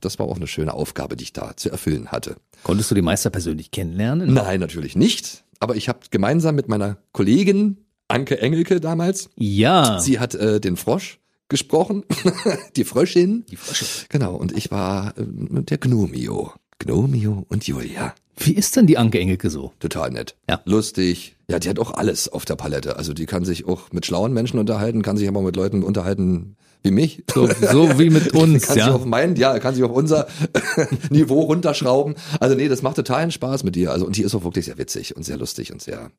[0.00, 2.36] Das war auch eine schöne Aufgabe, die ich da zu erfüllen hatte.
[2.62, 4.32] Konntest du die Meister persönlich kennenlernen?
[4.32, 5.44] Nein, natürlich nicht.
[5.60, 10.00] Aber ich habe gemeinsam mit meiner Kollegin Anke Engelke damals, Ja.
[10.00, 12.04] sie hat äh, den Frosch gesprochen,
[12.76, 13.44] die Fröschin.
[13.50, 13.86] Die Frösche.
[14.08, 16.52] Genau, und ich war äh, der Gnomio.
[16.78, 18.14] Gnomio und Julia.
[18.36, 19.72] Wie ist denn die Anke Engelke so?
[19.80, 20.36] Total nett.
[20.48, 20.60] Ja.
[20.64, 21.36] Lustig.
[21.50, 22.96] Ja, die hat auch alles auf der Palette.
[22.96, 25.82] Also die kann sich auch mit schlauen Menschen unterhalten, kann sich aber auch mit Leuten
[25.82, 27.24] unterhalten wie mich.
[27.32, 28.94] So, so wie mit uns, kann sich ja.
[28.94, 30.26] auf mein, ja, kann sich auf unser
[31.10, 32.14] Niveau runterschrauben.
[32.40, 33.92] Also nee, das macht totalen Spaß mit ihr.
[33.92, 36.10] Also und die ist auch wirklich sehr witzig und sehr lustig und sehr.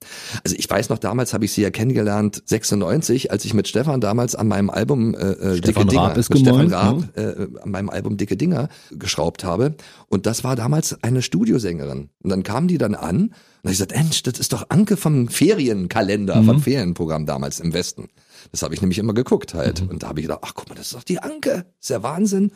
[0.43, 4.01] Also ich weiß noch, damals habe ich sie ja kennengelernt, 96, als ich mit Stefan
[4.01, 7.17] damals an meinem Album äh, äh, Dicke Stefan Dinger, Raab ist mit Stefan gemeint, Raab,
[7.17, 9.75] äh, an meinem Album Dicke Dinger geschraubt habe.
[10.07, 12.09] Und das war damals eine Studiosängerin.
[12.21, 15.27] Und dann kam die dann an und ich gesagt, Mensch, das ist doch Anke vom
[15.27, 18.07] Ferienkalender, vom Ferienprogramm damals im Westen.
[18.51, 19.81] Das habe ich nämlich immer geguckt halt.
[19.81, 21.65] Und da habe ich gedacht, ach guck mal, das ist doch die Anke.
[21.79, 22.51] Ist ja Wahnsinn.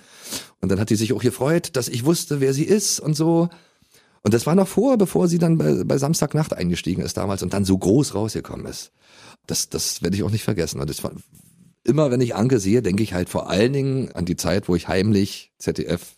[0.60, 3.50] Und dann hat die sich auch gefreut, dass ich wusste, wer sie ist und so.
[4.24, 7.54] Und das war noch vor, bevor sie dann bei, bei Samstagnacht eingestiegen ist damals und
[7.54, 8.92] dann so groß rausgekommen ist.
[9.46, 10.80] Das, das werde ich auch nicht vergessen.
[10.80, 11.12] Und das war,
[11.84, 14.76] immer wenn ich Anke sehe, denke ich halt vor allen Dingen an die Zeit, wo
[14.76, 16.16] ich heimlich ZDF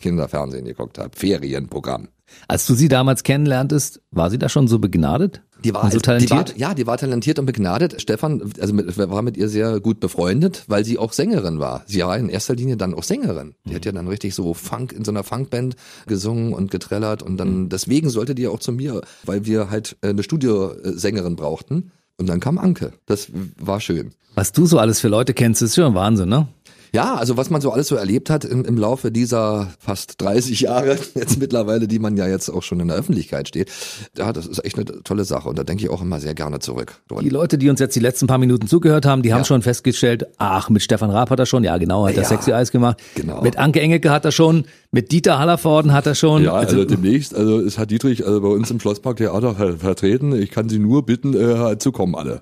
[0.00, 1.10] Kinderfernsehen geguckt habe.
[1.14, 2.08] Ferienprogramm.
[2.46, 5.42] Als du sie damals kennenlerntest, war sie da schon so begnadet?
[5.64, 6.50] Die war, so die talentiert?
[6.52, 8.00] war, ja, die war talentiert und begnadet.
[8.00, 11.82] Stefan, also mit, war mit ihr sehr gut befreundet, weil sie auch Sängerin war.
[11.86, 13.54] Sie war in erster Linie dann auch Sängerin.
[13.64, 15.74] Die hat ja dann richtig so Funk in so einer Funkband
[16.06, 20.10] gesungen und getrellert und dann deswegen sollte die auch zu mir, weil wir halt äh,
[20.10, 21.90] eine Studiosängerin brauchten.
[22.18, 22.92] Und dann kam Anke.
[23.06, 23.28] Das
[23.58, 24.12] war schön.
[24.34, 26.48] Was du so alles für Leute kennst, ist schon Wahnsinn, ne?
[26.92, 30.60] Ja, also was man so alles so erlebt hat im, im Laufe dieser fast 30
[30.60, 33.70] Jahre, jetzt mittlerweile, die man ja jetzt auch schon in der Öffentlichkeit steht,
[34.16, 36.58] ja, das ist echt eine tolle Sache und da denke ich auch immer sehr gerne
[36.60, 37.00] zurück.
[37.22, 40.26] Die Leute, die uns jetzt die letzten paar Minuten zugehört haben, die haben schon festgestellt,
[40.38, 42.98] ach, mit Stefan Raab hat er schon, ja genau, hat er Ja, Sexy Eis gemacht.
[43.14, 43.42] genau.
[43.42, 46.44] Mit Anke Engelke hat er schon, mit Dieter Hallervorden hat er schon.
[46.44, 50.34] Ja, also demnächst, also es hat Dietrich also bei uns im Schlosspark Theater ver vertreten.
[50.40, 52.40] Ich kann Sie nur bitten, äh, zu kommen alle.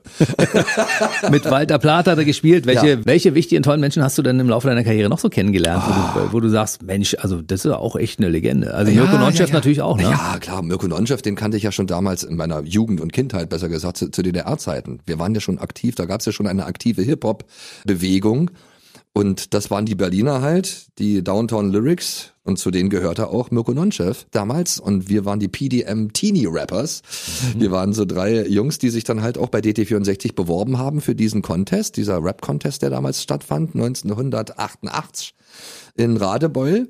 [1.31, 2.67] mit Walter Plath hat er gespielt.
[2.67, 2.99] Welche, Ja.
[3.05, 6.21] welche wichtigen, tollen Menschen hast du denn im Laufe deiner Karriere noch so kennengelernt, wo,
[6.21, 8.73] du, wo du sagst, Mensch, also das ist auch echt eine Legende.
[8.75, 10.05] Also Mirko Nonchef natürlich auch, ne?
[10.05, 13.49] Ja, klar, Mirko Nonchef, den kannte ich ja schon damals in meiner Jugend und Kindheit,
[13.49, 15.01] besser gesagt, zu, zu DDR-Zeiten.
[15.05, 18.53] Wir waren ja schon aktiv, da gab es ja schon eine aktive Hip-Hop-Bewegung.
[19.17, 22.33] Und das waren die Berliner halt, die Downtown Lyrics.
[22.45, 24.79] Und zu denen gehörte auch Mirko Nonchef damals.
[24.79, 27.01] Und wir waren die PDM Teenie Rappers.
[27.57, 31.15] Wir waren so drei Jungs, die sich dann halt auch bei DT64 beworben haben für
[31.15, 35.35] diesen Contest, dieser Rap-Contest, der damals stattfand, 1988
[35.97, 36.87] in Radebeul.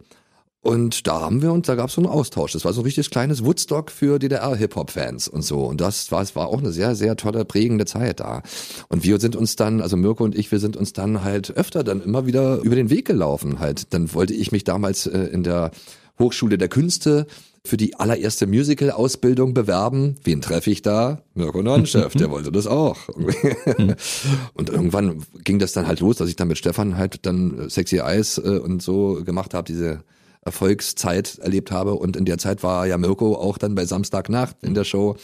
[0.67, 2.51] Und da haben wir uns, da gab es so einen Austausch.
[2.51, 5.61] Das war so ein richtiges kleines Woodstock für DDR-Hip-Hop-Fans und so.
[5.61, 8.43] Und das war, es war auch eine sehr, sehr tolle, prägende Zeit da.
[8.89, 11.85] Und wir sind uns dann, also Mirko und ich, wir sind uns dann halt öfter
[11.85, 13.95] dann immer wieder über den Weg gelaufen halt.
[13.95, 15.71] Dann wollte ich mich damals äh, in der
[16.19, 17.29] Hochschule der Künste
[17.65, 20.17] für die allererste Musical-Ausbildung bewerben.
[20.25, 21.23] Wen treffe ich da?
[21.35, 23.09] Mirko Nonchef, der wollte das auch.
[24.55, 27.99] und irgendwann ging das dann halt los, dass ich dann mit Stefan halt dann Sexy
[27.99, 30.03] Eyes äh, und so gemacht habe, diese
[30.47, 31.95] Erfolgszeit erlebt habe.
[31.95, 35.17] Und in der Zeit war ja Mirko auch dann bei Samstagnacht in der Show.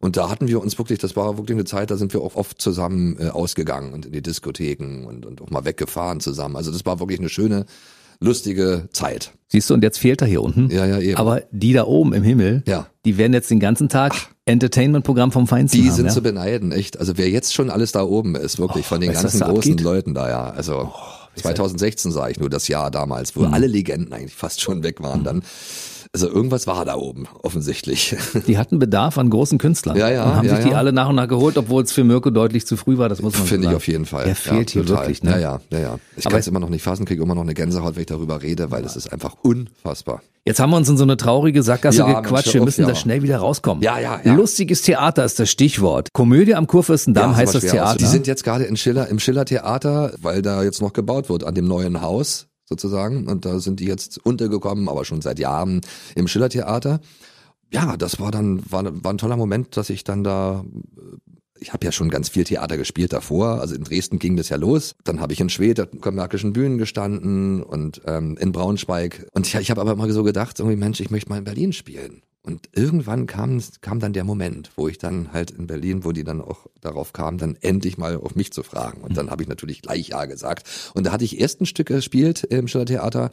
[0.00, 2.34] Und da hatten wir uns wirklich, das war wirklich eine Zeit, da sind wir auch
[2.34, 6.56] oft zusammen äh, ausgegangen und in die Diskotheken und, und auch mal weggefahren zusammen.
[6.56, 7.66] Also das war wirklich eine schöne,
[8.18, 9.32] lustige Zeit.
[9.48, 10.70] Siehst du, und jetzt fehlt er hier unten.
[10.70, 11.16] Ja, ja, eben.
[11.16, 12.86] Aber die da oben im Himmel, Ja.
[13.04, 14.14] die werden jetzt den ganzen Tag
[14.46, 15.96] Entertainment-Programm vom Feinsten Die haben.
[15.96, 16.12] sind ja?
[16.12, 16.98] zu beneiden, echt.
[16.98, 19.80] Also wer jetzt schon alles da oben ist, wirklich von den ganzen großen abgeht?
[19.80, 20.50] Leuten da, ja.
[20.50, 20.92] Also
[21.36, 23.40] 2016 sah ich nur das Jahr damals, Mhm.
[23.40, 25.42] wo alle Legenden eigentlich fast schon weg waren dann.
[26.12, 28.16] Also irgendwas war da oben, offensichtlich.
[28.48, 29.96] Die hatten Bedarf an großen Künstlern.
[29.96, 30.76] Ja, ja, Und haben ja, sich die ja.
[30.76, 33.34] alle nach und nach geholt, obwohl es für Mirko deutlich zu früh war, das muss
[33.38, 33.76] man Finde ich sagen.
[33.76, 34.24] auf jeden Fall.
[34.24, 35.02] Der fehlt hier total.
[35.02, 35.30] wirklich, ne?
[35.32, 35.98] Ja, ja, ja, ja.
[36.16, 38.42] Ich kann es immer noch nicht fassen, kriege immer noch eine Gänsehaut, wenn ich darüber
[38.42, 40.20] rede, weil es ist einfach unfassbar.
[40.44, 42.54] Jetzt haben wir uns in so eine traurige Sackgasse Ja, gequatscht.
[42.54, 42.88] Wir müssen ja.
[42.88, 43.84] da schnell wieder rauskommen.
[43.84, 44.34] Ja, ja, ja.
[44.34, 46.08] Lustiges Theater ist das Stichwort.
[46.12, 47.96] Komödie am Kurfürstendamm Ja, heißt das sowas wäre auch so.
[47.98, 48.04] Theater.
[48.10, 51.44] Die sind jetzt gerade in Schiller, im Schiller Theater, weil da jetzt noch gebaut wird
[51.44, 53.26] an dem neuen Haus sozusagen.
[53.26, 55.82] Und da sind die jetzt untergekommen, aber schon seit Jahren
[56.14, 57.00] im Schiller Theater.
[57.70, 60.64] Ja, das war dann war, war ein toller Moment, dass ich dann da
[61.60, 63.60] ich habe ja schon ganz viel Theater gespielt davor.
[63.60, 64.94] Also in Dresden ging das ja los.
[65.04, 69.26] Dann habe ich in Schwedt auf kommerkischen Bühnen gestanden und ähm, in Braunschweig.
[69.34, 71.72] Und ich, ich habe aber immer so gedacht, irgendwie Mensch, ich möchte mal in Berlin
[71.72, 72.22] spielen.
[72.42, 76.24] Und irgendwann kam, kam dann der Moment, wo ich dann halt in Berlin, wo die
[76.24, 79.02] dann auch darauf kam, dann endlich mal auf mich zu fragen.
[79.02, 80.66] Und dann habe ich natürlich gleich Ja gesagt.
[80.94, 83.30] Und da hatte ich erst ein Stück gespielt im Stadttheater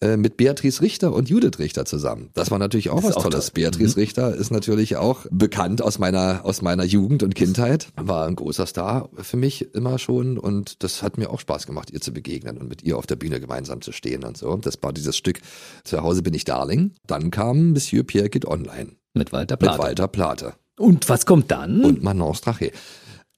[0.00, 2.30] äh, mit Beatrice Richter und Judith Richter zusammen.
[2.34, 3.46] Das war natürlich auch was auch Tolles.
[3.46, 3.52] toll.
[3.54, 7.88] Beatrice Richter ist natürlich auch bekannt aus meiner, aus meiner Jugend und Kindheit.
[7.96, 11.90] War ein großer Star für mich immer schon und das hat mir auch Spaß gemacht,
[11.90, 14.56] ihr zu begegnen und mit ihr auf der Bühne gemeinsam zu stehen und so.
[14.56, 15.40] Das war dieses Stück
[15.84, 16.92] Zu Hause bin ich Darling.
[17.06, 19.78] Dann kam Monsieur Pierre geht online Mit Walter mit Plate.
[19.82, 21.84] Walter Plate Und was kommt dann?
[21.84, 22.70] und Manon Strache.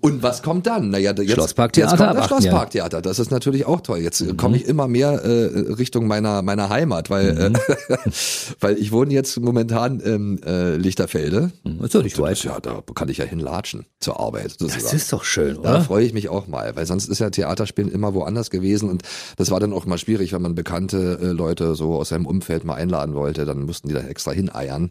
[0.01, 0.91] Und was kommt dann?
[0.91, 2.43] Naja, jetzt, Schlossparktheater jetzt kommt das 18 Jahren.
[2.43, 3.03] Schlossparktheater.
[3.03, 3.99] Das ist natürlich auch toll.
[3.99, 7.53] Jetzt äh, komme ich immer mehr äh, Richtung meiner meiner Heimat, weil äh,
[8.61, 11.53] weil ich wohne jetzt momentan im äh, Lichterfelde.
[11.83, 12.45] ist doch nicht Das, weit.
[12.45, 14.47] ja, da kann ich ja hinlatschen zur Arbeit.
[14.47, 14.97] Das sozusagen.
[14.97, 15.81] ist doch schön, Da oder?
[15.83, 19.03] freue ich mich auch mal, weil sonst ist ja Theaterspielen immer woanders gewesen und
[19.37, 22.65] das war dann auch mal schwierig, wenn man bekannte äh, Leute so aus seinem Umfeld
[22.65, 24.91] mal einladen wollte, dann mussten die da extra hineiern.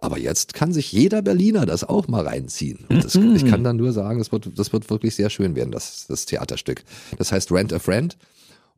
[0.00, 2.84] Aber jetzt kann sich jeder Berliner das auch mal reinziehen.
[2.88, 6.06] Das, ich kann dann nur sagen, das wird, das wird wirklich sehr schön werden, das,
[6.08, 6.82] das Theaterstück.
[7.18, 8.16] Das heißt Rent a Friend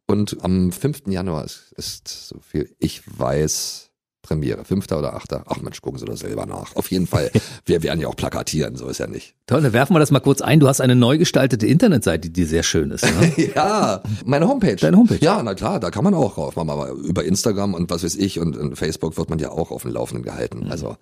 [0.07, 1.03] und am 5.
[1.07, 3.91] Januar ist, ist so viel ich weiß
[4.23, 4.93] Premiere, 5.
[4.93, 5.33] oder 8.
[5.47, 6.77] Ach Mensch, gucken Sie das selber nach.
[6.77, 7.31] Auf jeden Fall,
[7.65, 9.35] wir werden ja auch plakatieren, so ist ja nicht.
[9.47, 10.61] Toll, dann werfen wir das mal kurz ein.
[10.61, 13.05] Du hast eine neu gestaltete Internetseite, die sehr schön ist.
[13.05, 13.51] Ne?
[13.55, 14.77] Ja, meine Homepage.
[14.77, 15.19] Deine Homepage.
[15.21, 16.55] Ja, na klar, da kann man auch rauf.
[16.57, 19.83] Man über Instagram und was weiß ich und, und Facebook wird man ja auch auf
[19.83, 20.67] dem Laufenden gehalten.
[20.67, 20.71] Mhm.
[20.71, 20.97] Also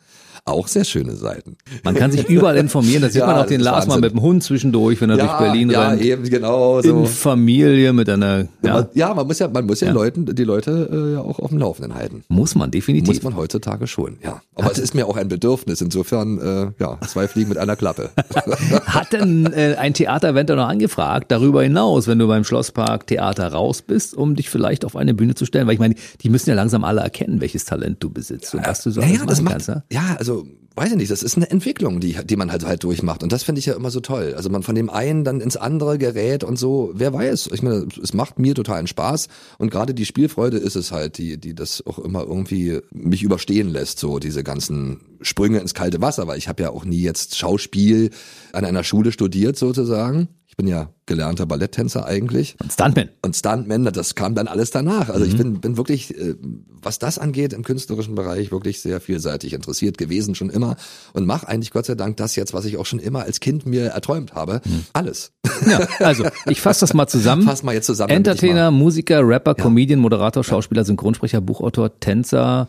[0.48, 1.56] auch sehr schöne Seiten.
[1.84, 3.02] Man kann sich überall informieren.
[3.02, 4.00] Da sieht Ja, man auch das den Lars mal Wahnsinn.
[4.02, 6.02] mit dem Hund zwischendurch, wenn er durch Berlin ja, rennt.
[6.02, 7.00] eben genau so.
[7.00, 10.44] In Familie mit einer, ja, Man, ja, man muss ja, man muss ja, Leuten, die
[10.44, 12.24] Leute äh, ja auch auf dem Laufenden halten.
[12.28, 13.14] muss man definitiv.
[13.14, 14.40] Muss man heutzutage schon, ja.
[14.54, 15.80] Aber es ist mir auch ein Bedürfnis.
[15.80, 18.11] Insofern, äh, ja, zwei Fliegen mit einer Klappe.
[18.87, 23.82] Hat denn äh, ein Theaterventer noch angefragt, darüber hinaus, wenn du beim Schlosspark Theater raus
[23.82, 25.66] bist, um dich vielleicht auf eine Bühne zu stellen?
[25.66, 28.82] Weil ich meine, die müssen ja langsam alle erkennen, welches Talent du besitzt und was
[28.82, 29.82] du so naja, alles das machen macht, kannst.
[29.92, 30.38] Ja, also
[30.78, 33.42] weiß ich nicht, das ist eine Entwicklung, die, die man halt halt durchmacht und das
[33.42, 34.34] finde ich ja immer so toll.
[34.36, 37.50] Also man von dem einen dann ins andere gerät und so, wer weiß.
[37.52, 41.36] Ich meine, es macht mir totalen Spaß und gerade die Spielfreude ist es halt, die,
[41.38, 46.26] die das auch immer irgendwie mich überstehen lässt, so diese ganzen Sprünge ins kalte Wasser,
[46.26, 48.10] weil ich habe ja auch nie jetzt Schauspiel
[48.52, 50.28] an einer Schule studiert sozusagen.
[50.61, 52.57] Ich bin ja gelernter Balletttänzer eigentlich.
[52.61, 53.11] Und Stuntman.
[53.23, 55.09] Und Stuntman, das kam dann alles danach.
[55.09, 56.35] Also ich bin, bin wirklich, äh,
[56.83, 60.75] was das angeht, im künstlerischen Bereich wirklich sehr vielseitig interessiert gewesen, schon immer.
[61.12, 63.66] Und mache eigentlich Gott sei Dank das jetzt, was ich auch schon immer als Kind
[63.66, 64.61] mir erträumt habe.
[64.94, 65.31] Alles.
[65.64, 67.42] Ja, also ich fasse das mal zusammen.
[67.42, 68.11] Fass mal jetzt zusammen.
[68.11, 72.66] Entertainer, Musiker, Rapper, Comedian, Moderator, Schauspieler, Synchronsprecher, Buchautor, Tänzer,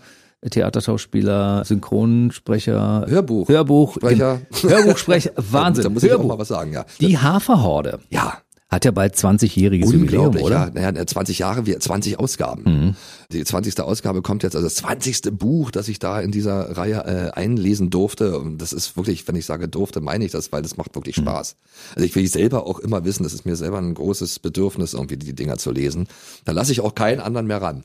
[0.48, 3.50] Theaterschauspieler, Synchronsprecher, Hörbuch.
[3.50, 4.40] Hörbuch, Sprecher.
[4.62, 5.84] gen- Hörbuchsprecher, Wahnsinn.
[5.84, 6.30] Da muss ich auch Hörbuch.
[6.30, 6.86] mal was sagen, ja.
[7.02, 8.38] Die Haferhorde Ja,
[8.70, 10.72] hat ja bald 20-jähriges Jubiläum, oder?
[10.76, 10.92] ja.
[10.92, 12.64] Naja, 20 Jahre, wir 20 Ausgaben.
[12.64, 12.96] Mhm.
[13.32, 13.80] Die 20.
[13.80, 15.32] Ausgabe kommt jetzt, also das 20.
[15.38, 18.38] Buch, das ich da in dieser Reihe äh, einlesen durfte.
[18.38, 21.18] Und das ist wirklich, wenn ich sage durfte, meine ich das, weil das macht wirklich
[21.18, 21.24] Mhm.
[21.24, 21.56] Spaß.
[21.96, 25.18] Also ich will selber auch immer wissen, das ist mir selber ein großes Bedürfnis, irgendwie
[25.18, 26.08] die Dinger zu lesen.
[26.46, 27.84] Da lasse ich auch keinen anderen mehr ran.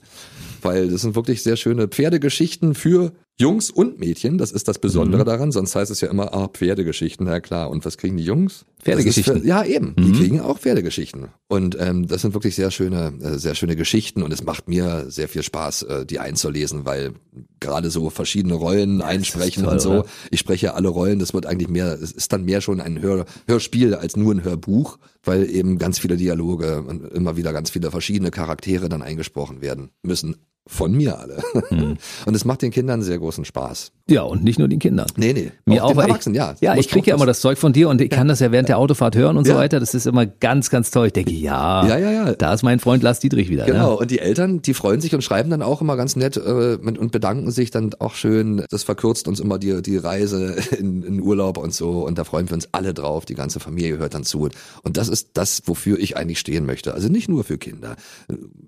[0.61, 4.39] Weil das sind wirklich sehr schöne Pferdegeschichten für Jungs und Mädchen.
[4.39, 5.27] Das ist das Besondere Mhm.
[5.27, 5.53] daran.
[5.53, 7.69] Sonst heißt es ja immer, ah, Pferdegeschichten, na klar.
[7.69, 8.65] Und was kriegen die Jungs?
[8.81, 9.41] Pferdegeschichten.
[9.43, 9.95] Für, ja, eben.
[9.99, 11.29] Die kriegen auch Pferdegeschichten.
[11.49, 14.23] Und ähm, das sind wirklich sehr schöne, äh, sehr schöne Geschichten.
[14.23, 17.15] Und es macht mir sehr viel Spaß, äh, die einzulesen, weil
[17.59, 19.91] gerade so verschiedene Rollen einsprechen toll, und so.
[19.91, 20.05] oder?
[20.31, 21.19] Ich spreche ja alle Rollen.
[21.19, 24.45] Das wird eigentlich mehr, es ist dann mehr schon ein Hör, Hörspiel als nur ein
[24.45, 29.61] Hörbuch, weil eben ganz viele Dialoge und immer wieder ganz viele verschiedene Charaktere dann eingesprochen
[29.61, 30.37] werden müssen.
[30.67, 31.43] Von mir alle.
[31.71, 31.99] Mhm.
[32.25, 33.93] Und es macht den Kindern sehr großen Spaß.
[34.09, 35.07] Ja, und nicht nur den Kindern.
[35.17, 35.51] Nee, nee.
[35.67, 36.55] Mir auch, weil Erwachsenen, ja.
[36.61, 38.51] Ja, ich kriege ja auch immer das Zeug von dir und ich kann das ja
[38.53, 39.59] während der Autofahrt hören und so Ja.
[39.59, 39.79] weiter.
[39.81, 41.07] Das ist immer ganz, ganz toll.
[41.09, 42.33] Ich denke, ja, Ja, ja, ja.
[42.35, 43.65] da ist mein Freund Lars Dietrich wieder.
[43.67, 43.97] Genau, Ne?
[43.99, 47.13] und die Eltern, die freuen sich und schreiben dann auch immer ganz nett äh, und
[47.13, 48.65] bedanken sich dann auch schön.
[48.71, 52.07] Das verkürzt uns immer die, die Reise in, in Urlaub und so.
[52.07, 53.25] Und da freuen wir uns alle drauf.
[53.27, 54.49] Die ganze Familie hört dann zu.
[54.83, 56.95] Und das ist das, wofür ich eigentlich stehen möchte.
[56.95, 57.97] Also nicht nur für Kinder.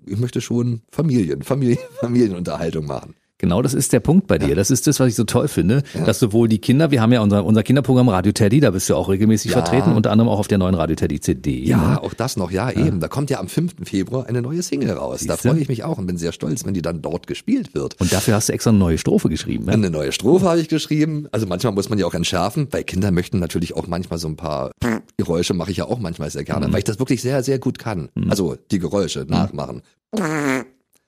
[0.05, 3.15] Ich möchte schon Familien, Familien Familienunterhaltung machen.
[3.39, 4.55] Genau, das ist der Punkt bei dir.
[4.55, 7.21] Das ist das, was ich so toll finde, dass sowohl die Kinder, wir haben ja
[7.21, 9.61] unser, unser Kinderprogramm Radio Teddy, da bist du auch regelmäßig Ja.
[9.61, 11.63] vertreten, unter anderem auch auf der neuen Radio Teddy CD.
[11.63, 12.01] Ja, ne?
[12.03, 12.99] auch das noch, ja, eben.
[12.99, 13.75] Da kommt ja am 5.
[13.83, 15.23] Februar eine neue Single raus.
[15.27, 15.49] Da Siehste?
[15.49, 17.99] freue ich mich auch und bin sehr stolz, wenn die dann dort gespielt wird.
[18.01, 19.65] Und dafür hast du extra eine neue Strophe geschrieben.
[19.65, 19.73] Ne?
[19.73, 21.27] Eine neue Strophe habe ich geschrieben.
[21.31, 24.35] Also manchmal muss man ja auch entschärfen, weil Kinder möchten natürlich auch manchmal so ein
[24.35, 24.71] paar
[25.17, 27.77] Geräusche mache ich ja auch manchmal sehr gerne, weil ich das wirklich sehr, sehr gut
[27.77, 28.09] kann.
[28.29, 29.81] Also die Geräusche nachmachen.
[30.15, 30.63] Na,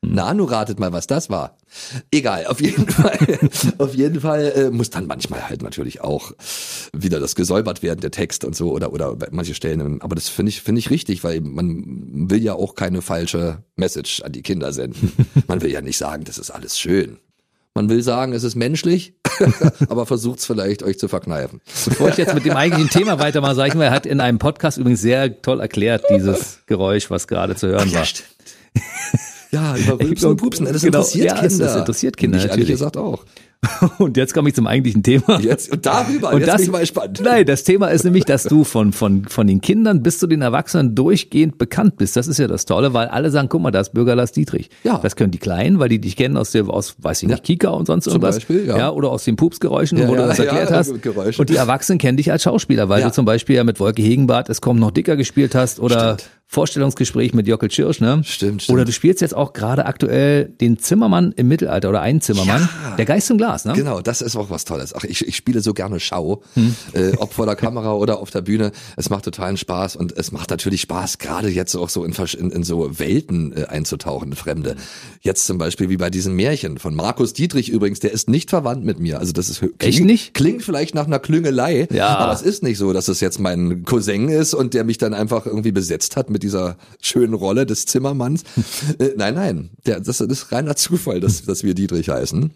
[0.10, 1.58] nu ratet mal, was das war.
[2.12, 3.18] Egal, auf jeden Fall,
[3.78, 6.34] auf jeden Fall äh, muss dann manchmal halt natürlich auch
[6.94, 10.02] wieder das gesäubert werden, der Text und so oder oder manche Stellen.
[10.02, 14.22] Aber das finde ich finde ich richtig, weil man will ja auch keine falsche Message
[14.22, 15.12] an die Kinder senden.
[15.48, 17.18] Man will ja nicht sagen, das ist alles schön.
[17.76, 19.14] Man will sagen, es ist menschlich,
[19.90, 21.62] aber versucht's vielleicht euch zu verkneifen.
[21.86, 24.40] Bevor ich jetzt mit dem eigentlichen Thema weitermache, sage ich mal, er hat in einem
[24.40, 28.06] Podcast übrigens sehr toll erklärt, dieses Geräusch, was gerade zu hören war.
[29.52, 31.66] Ja, über Rülpsen und Pupsen, das Genau, interessiert ja, Kinder.
[31.66, 32.72] das interessiert Kinder, Mich ehrlich natürlich.
[32.80, 33.24] gesagt auch.
[33.98, 35.38] Und jetzt komme ich zum eigentlichen Thema.
[35.42, 37.20] Jetzt, und darüber, Und jetzt das, bin ich mal gespannt.
[37.22, 40.42] Nein, das Thema ist nämlich, dass du von, von, von den Kindern bis zu den
[40.42, 42.16] Erwachsenen durchgehend bekannt bist.
[42.16, 44.70] Das ist ja das Tolle, weil alle sagen, guck mal, da ist Bürger Lars Dietrich.
[44.86, 44.98] Ja.
[45.04, 47.68] Das können die Kleinen, weil die dich kennen aus der, aus, weiß ich nicht, Kika
[47.72, 48.36] und sonst irgendwas.
[48.36, 48.92] Beispiel, ja.
[48.92, 51.02] Oder aus den Pupsgeräuschen, Ja, wo du ja, das erklärt ja, hast.
[51.02, 51.42] Geräusche.
[51.42, 53.08] Und die Erwachsenen kennen dich als Schauspieler, weil Ja.
[53.08, 56.30] du zum Beispiel ja mit Wolke Hegenbart, es kommt noch dicker gespielt hast oder Stimmt.
[56.52, 58.22] Vorstellungsgespräch mit Jockel Schirsch, ne?
[58.26, 58.74] Stimmt, stimmt.
[58.76, 62.68] Oder du spielst jetzt auch gerade aktuell den Zimmermann im Mittelalter oder einen Zimmermann.
[62.84, 62.96] Ja.
[62.96, 63.74] Der Geist im Glas, ne?
[63.74, 64.96] Genau, das ist auch was Tolles.
[64.96, 66.74] Ach, ich, ich spiele so gerne Schau, Hm.
[66.94, 68.72] äh, ob vor der Kamera oder auf der Bühne.
[68.98, 72.50] Es macht totalen Spaß und es macht natürlich Spaß, gerade jetzt auch so in, in,
[72.50, 74.76] in so Welten äh, einzutauchen, in Fremde.
[75.22, 78.84] Jetzt zum Beispiel wie bei diesem Märchen von Markus Dietrich übrigens, der ist nicht verwandt
[78.84, 79.20] mit mir.
[79.20, 80.34] Also das ist klingt, Echt nicht?
[80.34, 82.18] Klingt vielleicht nach einer Klüngelei, Ja.
[82.18, 85.14] aber es ist nicht so, dass es jetzt mein Cousin ist und der mich dann
[85.14, 88.44] einfach irgendwie besetzt hat mit dieser schönen Rolle des Zimmermanns.
[89.00, 92.52] äh, nein, nein, der, das ist reiner Zufall, dass, dass wir Dietrich heißen.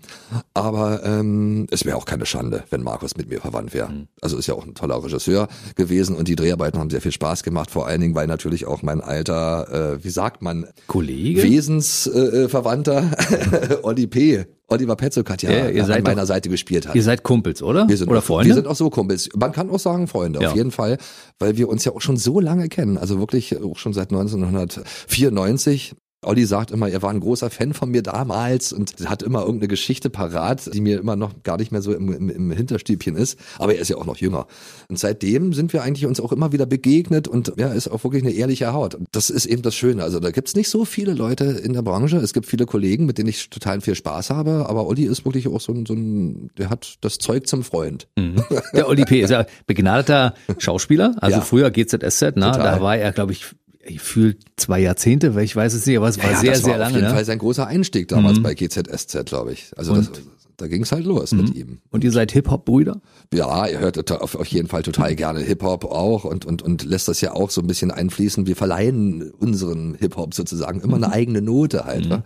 [0.54, 4.08] Aber ähm, es wäre auch keine Schande, wenn Markus mit mir verwandt wäre.
[4.22, 7.44] Also ist ja auch ein toller Regisseur gewesen und die Dreharbeiten haben sehr viel Spaß
[7.44, 11.44] gemacht, vor allen Dingen, weil natürlich auch mein alter, äh, wie sagt man, Kollege?
[11.44, 16.28] Wesensverwandter äh, Verwandter, Olli P., Oliver Petzog hat ja, Ja, ihr an seid meiner doch-
[16.28, 16.88] Seite gespielt.
[16.88, 16.96] Hat.
[16.96, 17.88] Ihr seid Kumpels, oder?
[17.88, 18.48] Wir sind oder auch, Freunde?
[18.50, 19.30] Wir sind auch so Kumpels.
[19.36, 20.50] Man kann auch sagen Freunde, Ja.
[20.50, 20.98] auf jeden Fall,
[21.40, 22.98] weil wir uns ja auch schon so lange kennen.
[22.98, 25.94] Also wirklich auch schon seit 1994.
[26.26, 29.68] Olli sagt immer, er war ein großer Fan von mir damals und hat immer irgendeine
[29.68, 33.38] Geschichte parat, die mir immer noch gar nicht mehr so im, im, im Hinterstübchen ist.
[33.60, 34.48] Aber er ist ja auch noch jünger.
[34.90, 38.24] Und seitdem sind wir eigentlich uns auch immer wieder begegnet und ja, ist auch wirklich
[38.24, 38.96] eine ehrliche Haut.
[38.96, 40.04] Und das ist eben das Schöne.
[40.04, 42.18] Also da gibt's nicht so viele Leute in der Branche.
[42.18, 44.66] Es gibt viele Kollegen, mit denen ich total viel Spaß habe.
[44.70, 48.08] Aber Olli ist wirklich auch so ein, so ein der hat das Zeug zum Freund.
[48.74, 49.22] Der Oli P.
[49.22, 51.42] ist ja begnadeter Schauspieler, also Ja.
[51.44, 52.52] früher GZSZ, ne?
[52.52, 52.54] Total.
[52.60, 53.46] da war er, glaube ich,
[53.88, 56.72] gefühlt zwei Jahrzehnte, weil ich weiß es nicht, aber es war Ja, sehr, das sehr
[56.74, 56.90] war lange.
[56.92, 57.14] auf jeden ne?
[57.14, 59.72] Fall sein großer Einstieg damals bei GZSZ, glaube ich.
[59.76, 60.10] Also das,
[60.58, 61.80] da ging es halt los mit ihm.
[61.90, 63.02] Und ihr seid Hip-Hop-Brüder?
[63.34, 67.08] Ja, er hört auf, auf jeden Fall total gerne Hip-Hop auch und, und, und lässt
[67.08, 68.46] das ja auch so ein bisschen einfließen.
[68.46, 72.08] Wir verleihen unseren Hip-Hop sozusagen immer eine eigene Note halt.
[72.08, 72.24] Ne?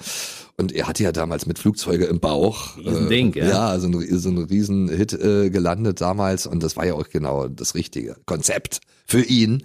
[0.58, 2.78] Und er hatte ja damals mit Flugzeuge im Bauch.
[2.78, 3.74] Riesending, äh, ja.
[3.74, 7.48] Ja, so ein, so ein Riesenhit äh, gelandet damals und das war ja auch genau
[7.48, 9.64] das richtige Konzept für ihn.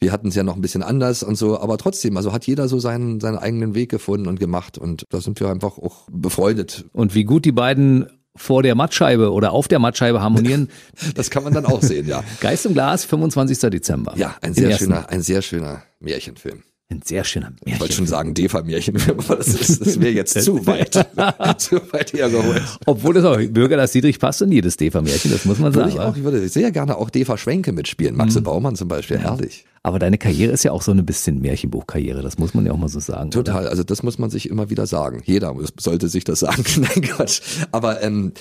[0.00, 2.68] Wir hatten es ja noch ein bisschen anders und so, aber trotzdem, also hat jeder
[2.68, 6.86] so seinen, seinen eigenen Weg gefunden und gemacht und da sind wir einfach auch befreundet.
[6.92, 10.70] Und wie gut die beiden vor der Mattscheibe oder auf der Mattscheibe harmonieren.
[11.14, 12.22] Das kann man dann auch sehen, ja.
[12.40, 13.58] Geist im Glas, 25.
[13.70, 14.14] Dezember.
[14.16, 16.62] Ja, ein In sehr schöner, ein sehr schöner Märchenfilm.
[16.92, 17.96] Ein sehr schöner Ich wollte Märchen.
[17.96, 20.94] schon sagen Defa-Märchenfilm, aber das, ist- das wäre jetzt zu weit,
[21.58, 22.62] zu weit hergeholt.
[22.84, 26.02] Obwohl das auch Bürger das Dietrich passt in jedes Defa-Märchen, das muss man Würde sagen.
[26.02, 28.16] ich auch, ich würde sehr gerne auch Defa Schwenke mitspielen.
[28.16, 29.64] Maxe Baumann zum Beispiel, herrlich.
[29.84, 32.76] Aber deine Karriere ist ja auch so ein bisschen Märchenbuchkarriere, das muss man ja auch
[32.76, 33.28] mal so sagen.
[33.28, 33.44] oder?
[33.44, 35.22] Total, also das muss man sich immer wieder sagen.
[35.24, 36.64] Jeder sollte sich das sagen.
[36.76, 37.40] Nein, Quatsch.
[37.70, 38.32] Aber ähm,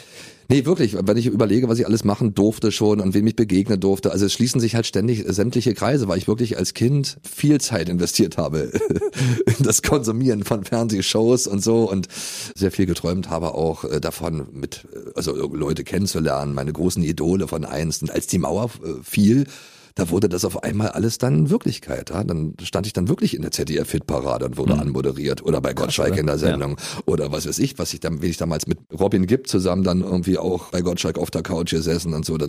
[0.50, 3.80] nee, wirklich, wenn ich überlege, was ich alles machen durfte schon und wem ich begegnen
[3.80, 7.62] durfte, also es schließen sich halt ständig sämtliche Kreise, weil ich wirklich als Kind viel
[7.62, 8.72] Zeit investiert habe
[9.46, 12.08] in das Konsumieren von Fernsehshows und so und
[12.56, 17.48] sehr viel geträumt habe auch äh, davon, mit äh, also Leute kennenzulernen, meine großen Idole
[17.48, 18.02] von einst.
[18.02, 19.46] Und als die Mauer äh, fiel,
[20.00, 22.10] da wurde das auf einmal alles dann Wirklichkeit.
[22.10, 22.24] Ja?
[22.24, 26.26] Dann stand ich dann wirklich in der ZDF-Hit-Parade und wurde anmoderiert oder bei Gottschalk in
[26.26, 29.48] der Sendung oder was weiß ich, was ich dann, wie ich damals mit Robin Gibb
[29.48, 32.38] zusammen dann irgendwie auch bei Gottschalk auf der Couch gesessen und so.
[32.38, 32.48] Da,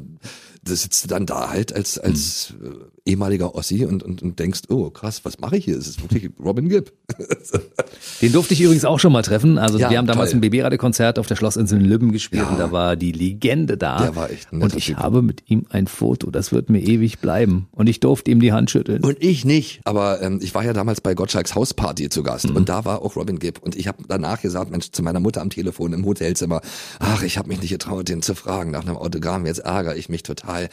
[0.63, 4.63] da sitzt du dann da halt als, als äh, ehemaliger Ossi und, und, und denkst,
[4.69, 5.77] oh krass, was mache ich hier?
[5.79, 6.93] Es ist wirklich Robin Gibb.
[8.23, 9.59] Den durfte ich übrigens auch schon mal treffen.
[9.59, 10.39] Also Ja, wir haben damals toll.
[10.39, 12.49] ein BB-Radio-Konzert auf der Schlossinsel in Lübben gespielt Ja.
[12.51, 13.99] und da war die Legende da.
[14.03, 14.97] Der war echt ein Und ich Typ.
[14.99, 17.40] habe mit ihm ein Foto, das wird mir ewig bleiben.
[17.47, 19.03] Und ich durfte ihm die Hand schütteln.
[19.05, 19.81] Und ich nicht.
[19.85, 22.57] Aber ähm, ich war ja damals bei Gottschalks Hausparty zu Gast Mhm.
[22.57, 23.61] und da war auch Robin Gibb.
[23.63, 26.61] Und ich habe danach gesagt, Mensch, zu meiner Mutter am Telefon im Hotelzimmer,
[26.99, 29.47] ach, ich habe mich nicht getraut, den zu fragen nach einem Autogramm.
[29.47, 30.69] Jetzt ärgere ich mich total.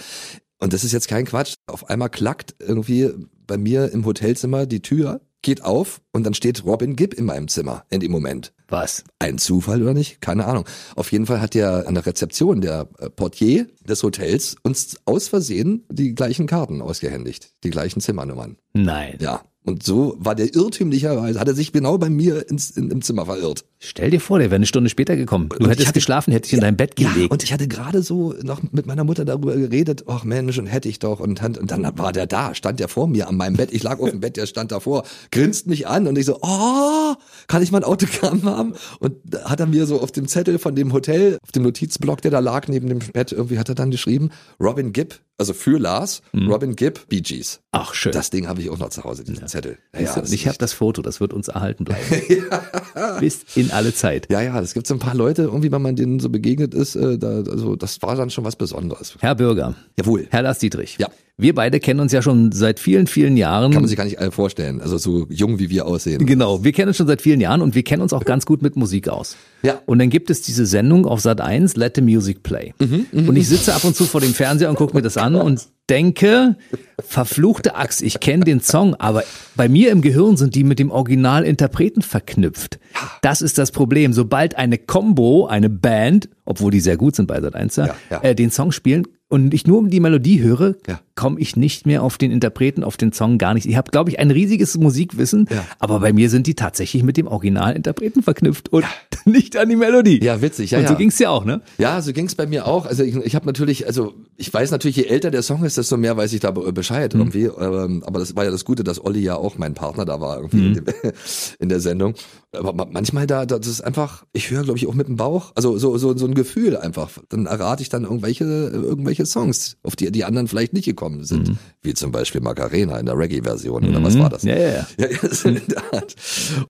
[0.59, 1.55] Und das ist jetzt kein Quatsch.
[1.67, 3.09] Auf einmal klackt irgendwie
[3.45, 7.47] bei mir im Hotelzimmer die Tür, geht auf und dann steht Robin Gibb in meinem
[7.47, 8.53] Zimmer in dem Moment.
[8.67, 9.03] Was?
[9.19, 10.19] Ein Zufall oder nicht?
[10.19, 10.65] Keine Ahnung.
[10.95, 15.27] Auf jeden Fall hat der an der Rezeption, der äh, Portier des Hotels, uns aus
[15.29, 17.51] Versehen die gleichen Karten ausgehändigt.
[17.63, 18.57] Die gleichen Zimmernummern.
[18.73, 19.17] Nein.
[19.21, 19.43] Ja.
[19.63, 23.25] Und so war der irrtümlicherweise, hat er sich genau bei mir ins, in, im Zimmer
[23.25, 23.65] verirrt.
[23.79, 25.49] Stell dir vor, der wäre eine Stunde später gekommen.
[25.49, 27.31] Du Und ich hättest hatte- geschlafen, hättest dich in dein Bett Ja, gelegt.
[27.31, 30.89] und ich hatte gerade so noch mit meiner Mutter darüber geredet, ach Mensch, und hätte
[30.89, 31.19] ich doch.
[31.19, 33.71] Und, dann- und dann war der da, stand der vor mir an meinem Bett.
[33.71, 37.13] Ich lag auf dem Bett, der stand davor, grinst mich an und ich so, oh,
[37.47, 38.73] kann ich mal ein Autogramm haben?
[38.99, 42.31] Und hat er mir so auf dem Zettel von dem Hotel, auf dem Notizblock, der
[42.31, 46.23] da lag neben dem Bett, irgendwie hat er dann geschrieben, Robin Gibb, also für Lars,
[46.33, 47.59] Robin Gibb, Bee Gees.
[47.71, 48.11] Ach, schön.
[48.11, 49.77] Das Ding habe ich auch noch zu Hause, diesen Zettel.
[49.93, 52.01] Ja, das und ich habe das Foto, das wird uns erhalten bleiben.
[53.19, 54.27] Bis in alle Zeit.
[54.31, 56.95] ja, ja, es gibt so ein paar Leute, irgendwie, wenn man denen so begegnet ist,
[56.95, 59.15] äh, da, also das war dann schon was Besonderes.
[59.19, 60.27] Herr Bürger, Jawohl.
[60.29, 60.97] Herr Lars Dietrich.
[60.97, 61.07] Ja.
[61.39, 63.71] Wir beide kennen uns ja schon seit vielen, vielen Jahren.
[63.71, 64.81] Kann man sich gar nicht alle vorstellen.
[64.81, 66.25] Also so jung wie wir aussehen.
[66.25, 68.63] Genau, wir kennen uns schon seit vielen Jahren und wir kennen uns auch ganz gut
[68.63, 69.37] mit Musik aus.
[69.61, 69.79] Ja.
[69.85, 72.73] Und dann gibt es diese Sendung auf Sat 1, Let the Music Play.
[72.79, 75.67] und ich sitze ab und zu vor dem Fernseher und gucke mir das an und
[75.91, 76.55] denke,
[76.99, 79.23] verfluchte Axt, ich kenne den Song, aber
[79.55, 82.79] bei mir im Gehirn sind die mit dem Originalinterpreten verknüpft.
[83.21, 84.11] Das ist das Problem.
[84.11, 88.21] Sobald eine Combo, eine Band, obwohl die sehr gut sind bei Sat 1, Ja, ja.
[88.23, 91.01] Äh, den Song spielen und ich nur die Melodie höre, Ja.
[91.15, 93.65] komme ich nicht mehr auf den Interpreten, auf den Song gar nicht.
[93.65, 95.65] Ich habe, glaube ich, ein riesiges Musikwissen, Ja.
[95.79, 98.85] aber bei mir sind die tatsächlich mit dem Originalinterpreten verknüpft und
[99.25, 100.23] nicht an die Melodie.
[100.23, 100.97] Ja, witzig, ja, und so ja.
[100.97, 101.61] ging's dir auch, ne?
[101.77, 102.85] Ja, so ging's bei mir auch.
[102.85, 105.97] Also ich, ich habe natürlich, also ich weiß natürlich, je älter der Song ist, desto
[105.97, 107.19] mehr weiß ich da be- Bescheid Mhm.
[107.21, 107.43] irgendwie.
[107.45, 110.37] Ähm, aber das war ja das Gute, dass Olli ja auch mein Partner da war
[110.37, 110.67] irgendwie Mhm.
[110.67, 110.85] in, dem,
[111.59, 112.13] in der Sendung.
[112.53, 115.51] Aber ma- manchmal da, das ist einfach, ich höre, glaube ich, auch mit dem Bauch,
[115.55, 117.09] also so, so, so ein Gefühl einfach.
[117.29, 121.49] Dann errate ich dann irgendwelche, irgendwelche Songs, auf die die anderen vielleicht nicht gekommen sind.
[121.49, 121.57] Mhm.
[121.81, 124.43] Wie zum Beispiel Macarena in der Reggae-Version oder was war das?
[124.43, 124.85] Ja, ja, ja.
[125.43, 126.01] Ja, ja.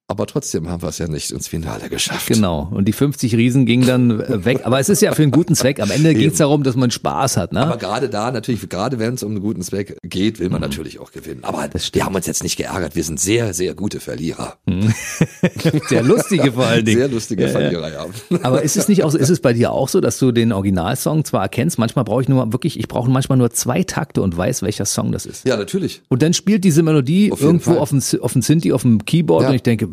[0.07, 2.27] Aber trotzdem haben wir es ja nicht ins Finale geschafft.
[2.27, 2.69] Genau.
[2.73, 4.61] Und die 50 Riesen gingen dann äh, weg.
[4.63, 5.79] Aber es ist ja für einen guten Zweck.
[5.79, 7.61] Am Ende ging's darum, dass man Spaß hat, ne?
[7.61, 10.67] Aber gerade da natürlich, gerade wenn es um einen guten Zweck geht, will man Mhm.
[10.67, 11.43] natürlich auch gewinnen.
[11.43, 12.95] Aber wir haben uns jetzt nicht geärgert.
[12.95, 14.57] Wir sind sehr, sehr gute Verlierer.
[15.89, 16.97] Sehr lustige vor allen Dingen.
[16.99, 18.05] Sehr lustige Verlierer, ja.
[18.43, 20.51] Aber ist es nicht auch, so- ist es bei dir auch so, dass du den
[20.53, 24.35] Originalsong zwar erkennst, manchmal brauche ich nur wirklich, ich brauche manchmal nur zwei Takte und
[24.37, 25.45] weiß, welcher Song das ist.
[25.47, 26.01] Ja, natürlich.
[26.09, 27.79] Und dann spielt diese Melodie Auf irgendwo Fall.
[27.79, 29.49] auf dem, auf dem Synthi, auf dem Keyboard Ja.
[29.49, 29.89] und ich denke,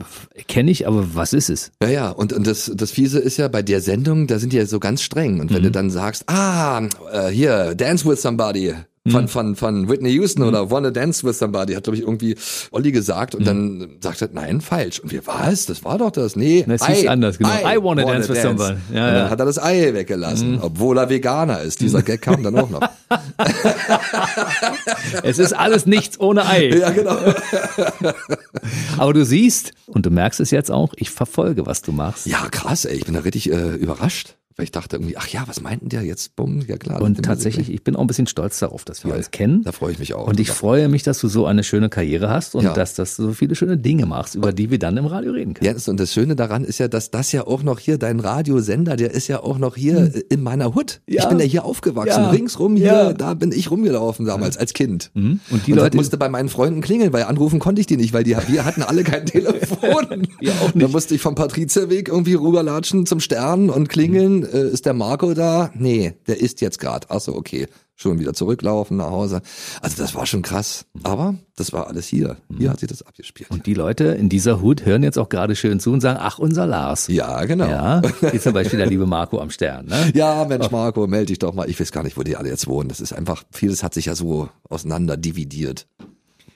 [0.48, 1.72] kenne ich, aber was ist es?
[1.82, 2.10] Ja, ja.
[2.10, 4.78] Und, und das, das Fiese ist ja bei der Sendung, da sind die ja so
[4.80, 5.40] ganz streng.
[5.40, 5.64] Und wenn Mhm.
[5.66, 8.74] du dann sagst, ah, äh, hier, Dance with Somebody.
[9.07, 9.11] Mhm.
[9.11, 12.36] Von, von, von Whitney Houston oder Wanna Dance with Somebody, hat, glaube ich, irgendwie
[12.70, 13.34] Olli gesagt.
[13.34, 13.44] Und Mhm.
[13.44, 14.98] dann sagt er, nein, falsch.
[15.00, 15.66] Und wir, was?
[15.66, 16.36] Das war doch das.
[16.36, 17.50] Nee, Das hieß anders, genau.
[17.50, 18.76] I wanna dance with somebody.
[18.94, 19.30] Ja, und dann ja.
[19.30, 21.80] hat er das Ei weggelassen, obwohl er Veganer ist.
[21.82, 22.80] Dieser Gag kam dann auch noch.
[25.22, 26.68] Es ist alles nichts ohne Ei.
[26.76, 27.16] ja, genau.
[28.98, 32.26] Aber du siehst, und du merkst es jetzt auch, ich verfolge, was du machst.
[32.26, 32.96] Ja, krass, ey.
[32.96, 34.36] Ich bin da richtig äh, überrascht.
[34.57, 36.36] Weil ich dachte irgendwie, ach ja, was meinten der jetzt?
[36.36, 37.02] Bumm, ja klar.
[37.02, 39.62] Und tatsächlich, ich bin auch ein bisschen stolz darauf, dass wir Ja, uns kennen.
[39.64, 40.28] Da freue ich mich auch.
[40.28, 42.72] Und ich freue mich, dass du so eine schöne Karriere hast und Ja.
[42.72, 45.55] dass, dass du so viele schöne Dinge machst, über die wir dann im Radio reden
[45.55, 45.66] können.
[45.66, 48.94] Jens, und das Schöne daran ist ja, dass das ja auch noch hier, dein Radiosender,
[48.94, 51.00] der ist ja auch noch hier äh, in meiner Hut.
[51.07, 51.22] Ich Hm.
[51.24, 51.28] Ja.
[51.30, 52.30] bin ja hier aufgewachsen, Ja.
[52.30, 53.12] ringsrum hier, Ja.
[53.12, 55.11] da bin ich rumgelaufen damals als Kind.
[55.16, 57.96] Und die und Leute- das musste bei meinen Freunden klingeln, weil anrufen konnte ich die
[57.96, 60.28] nicht, weil die, wir hatten alle kein Telefon.
[60.38, 64.43] Wir auch Da musste ich vom Patrizierweg irgendwie rüberlatschen zum Stern und klingeln.
[64.45, 65.70] Äh, ist der Marco da?
[65.74, 67.07] Nee, der ist jetzt gerade.
[67.11, 67.68] Ach so, okay.
[67.97, 69.40] Schon wieder zurücklaufen nach Hause.
[69.80, 70.84] Also das war schon krass.
[71.05, 72.38] Aber das war alles hier.
[72.59, 73.53] Hier hat sich das abgespielt.
[73.53, 76.40] Und die Leute in dieser Hut hören jetzt auch gerade schön zu und sagen, ach,
[76.40, 77.07] unser Lars.
[77.07, 77.68] ja, genau.
[77.68, 79.86] Ja, wie zum Beispiel der liebe Marco am Stern.
[79.86, 80.11] Ne?
[80.12, 81.70] Ja, Mensch, Marco, melde dich doch mal.
[81.70, 82.88] Ich weiß gar nicht, wo die alle jetzt wohnen.
[82.88, 85.86] Das ist einfach, vieles hat sich ja so auseinander dividiert.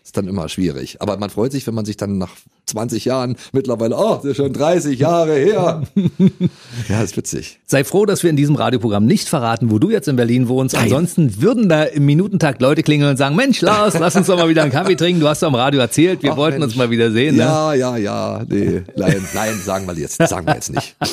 [0.02, 1.00] Ist dann immer schwierig.
[1.00, 2.30] Aber man freut sich, wenn man sich dann nach
[2.68, 5.82] 20 Jahren mittlerweile, oh, das ist schon 30 Jahre her.
[6.88, 7.58] ja, ist witzig.
[7.66, 10.76] Sei froh, dass wir in diesem Radioprogramm nicht verraten, wo du jetzt in Berlin wohnst.
[10.76, 14.48] Ansonsten würden da im Minutentakt Leute klingeln und sagen, Mensch, Lars, lass uns doch mal
[14.48, 15.20] wieder einen Kaffee trinken.
[15.20, 16.72] Du hast doch am Radio erzählt, wir Ach, wollten Mensch.
[16.72, 17.36] uns mal wieder sehen.
[17.36, 17.42] Ne?
[17.42, 18.44] Ja, ja, ja.
[18.48, 20.96] Nee, nein, nein, sagen wir jetzt, sagen wir jetzt nicht.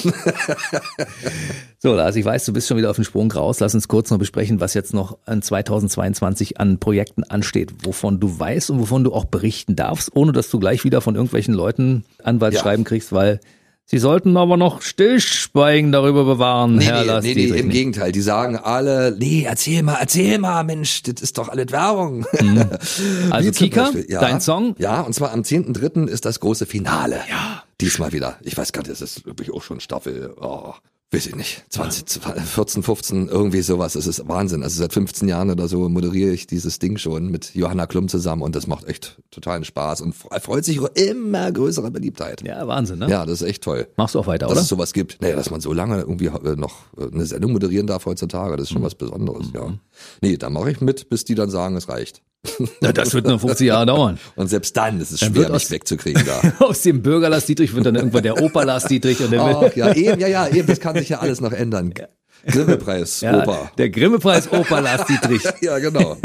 [1.86, 3.60] So, Lars, ich weiß, du bist schon wieder auf dem Sprung raus.
[3.60, 8.40] Lass uns kurz noch besprechen, was jetzt noch an 2022 an Projekten ansteht, wovon du
[8.40, 12.06] weißt und wovon du auch berichten darfst, ohne dass du gleich wieder von irgendwelchen Leuten
[12.24, 13.40] Anwaltsschreiben kriegst, weil
[13.86, 18.12] sie sollten aber noch Stillschweigen darüber bewahren, Nee, Herr nee, nee, nee, im Gegenteil.
[18.12, 22.26] Die sagen alle, nee, erzähl mal, erzähl mal, Mensch, das ist doch alles Werbung.
[23.30, 24.76] Also Wie zum Kika, ja, dein Song?
[24.78, 26.08] Ja, und zwar am 10.3.
[26.08, 27.20] ist das große Finale.
[27.30, 27.64] Ja.
[27.82, 28.38] Diesmal wieder.
[28.42, 30.74] Ich weiß gar nicht, das ist wirklich auch schon Staffel, oh,
[31.16, 33.96] weiß ich nicht, 20, 14, 15, irgendwie sowas.
[33.96, 34.64] Es ist Wahnsinn.
[34.64, 38.42] Also seit 15 Jahren oder so moderiere ich dieses Ding schon mit Johanna Klum zusammen
[38.42, 42.42] und das macht echt totalen Spaß und freut sich über immer größere Beliebtheit.
[42.46, 43.10] Ja, Wahnsinn, ne?
[43.10, 43.88] Ja, das ist echt toll.
[43.98, 44.62] Machst du auch weiter, Dass oder?
[44.62, 45.22] es sowas gibt.
[45.22, 48.64] Naja, dass man so lange irgendwie äh, noch äh, eine Sendung moderieren darf heutzutage, das
[48.66, 48.86] ist schon Mhm.
[48.86, 49.74] was Besonderes, ja.
[50.22, 52.22] Nee, da mache ich mit, bis die dann sagen, es reicht.
[52.82, 54.20] Na, das wird noch 50 Jahre dauern.
[54.36, 56.54] Und selbst dann ist es Dann schwer, wird mich aus- wegzukriegen da.
[56.66, 59.76] Aus dem Bürger Lars Dietrich wird dann irgendwann der Opa Lars Dietrich und der Ach,
[59.76, 61.94] ja, eben, ja, ja, eben, das kann sich ja alles noch ändern.
[62.48, 63.72] Grimme-Preis, ja, Opa.
[63.78, 65.42] der Grimme-Preis Opa Lars Dietrich.
[65.62, 66.18] Ja, genau.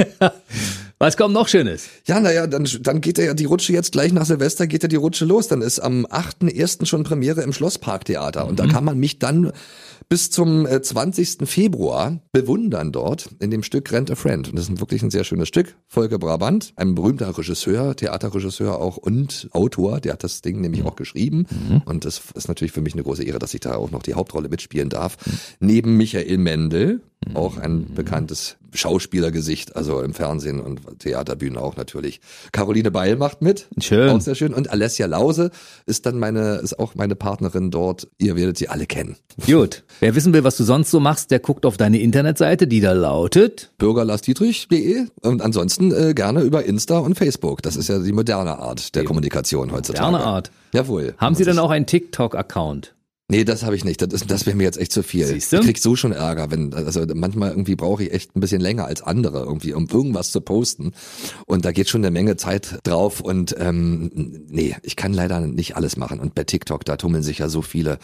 [0.98, 1.84] Was kommt noch Schönes?
[2.06, 4.96] Ja, naja, dann, dann geht ja die Rutsche jetzt gleich nach Silvester geht ja die
[4.96, 5.48] Rutsche los.
[5.48, 6.84] Dann ist am 8.1.
[6.84, 8.46] schon Premiere im Schlossparktheater.
[8.46, 9.50] Und da kann man mich dann
[10.10, 11.48] bis zum äh, 20.
[11.48, 14.48] Februar bewundern dort in dem Stück Rent a Friend.
[14.48, 15.76] Und das ist wirklich ein sehr schönes Stück.
[15.86, 20.96] Volker Brabant, ein berühmter Regisseur, Theaterregisseur auch und Autor, der hat das Ding nämlich auch
[20.96, 21.46] geschrieben.
[21.84, 24.14] Und das ist natürlich für mich eine große Ehre, dass ich da auch noch die
[24.14, 25.16] Hauptrolle mitspielen darf.
[25.60, 27.02] Neben Michael Mendel,
[27.34, 32.20] auch ein bekanntes Schauspielergesicht, also im Fernsehen und Theaterbühnen auch natürlich.
[32.52, 33.66] Caroline Beil macht mit.
[33.80, 34.08] Schön.
[34.10, 34.54] Auch sehr schön.
[34.54, 35.50] Und Alessia Lause
[35.86, 38.08] ist dann meine, ist auch meine Partnerin dort.
[38.18, 39.16] Ihr werdet sie alle kennen.
[39.44, 39.82] Gut.
[40.00, 42.92] Wer wissen will, was du sonst so machst, der guckt auf deine Internetseite, die da
[42.92, 43.70] lautet.
[43.78, 47.62] bürgerlarsdietrich.de und ansonsten äh, gerne über Insta und Facebook.
[47.62, 50.10] Das ist ja die moderne Art der Kommunikation heutzutage.
[50.10, 50.50] Moderne Art.
[50.72, 51.14] Jawohl.
[51.18, 52.94] Haben Sie denn ist- auch einen TikTok-Account?
[53.30, 54.02] Nee, das habe ich nicht.
[54.02, 55.24] Das, ist- das wäre mir jetzt echt zu viel.
[55.26, 55.56] Siehste?
[55.56, 58.84] Ich krieg so schon Ärger, wenn also manchmal irgendwie brauche ich echt ein bisschen länger
[58.86, 60.92] als andere irgendwie, um irgendwas zu posten.
[61.46, 63.20] Und da geht schon eine Menge Zeit drauf.
[63.20, 64.10] Und ähm,
[64.48, 66.20] nee, ich kann leider nicht alles machen.
[66.20, 67.98] Und bei TikTok, da tummeln sich ja so viele.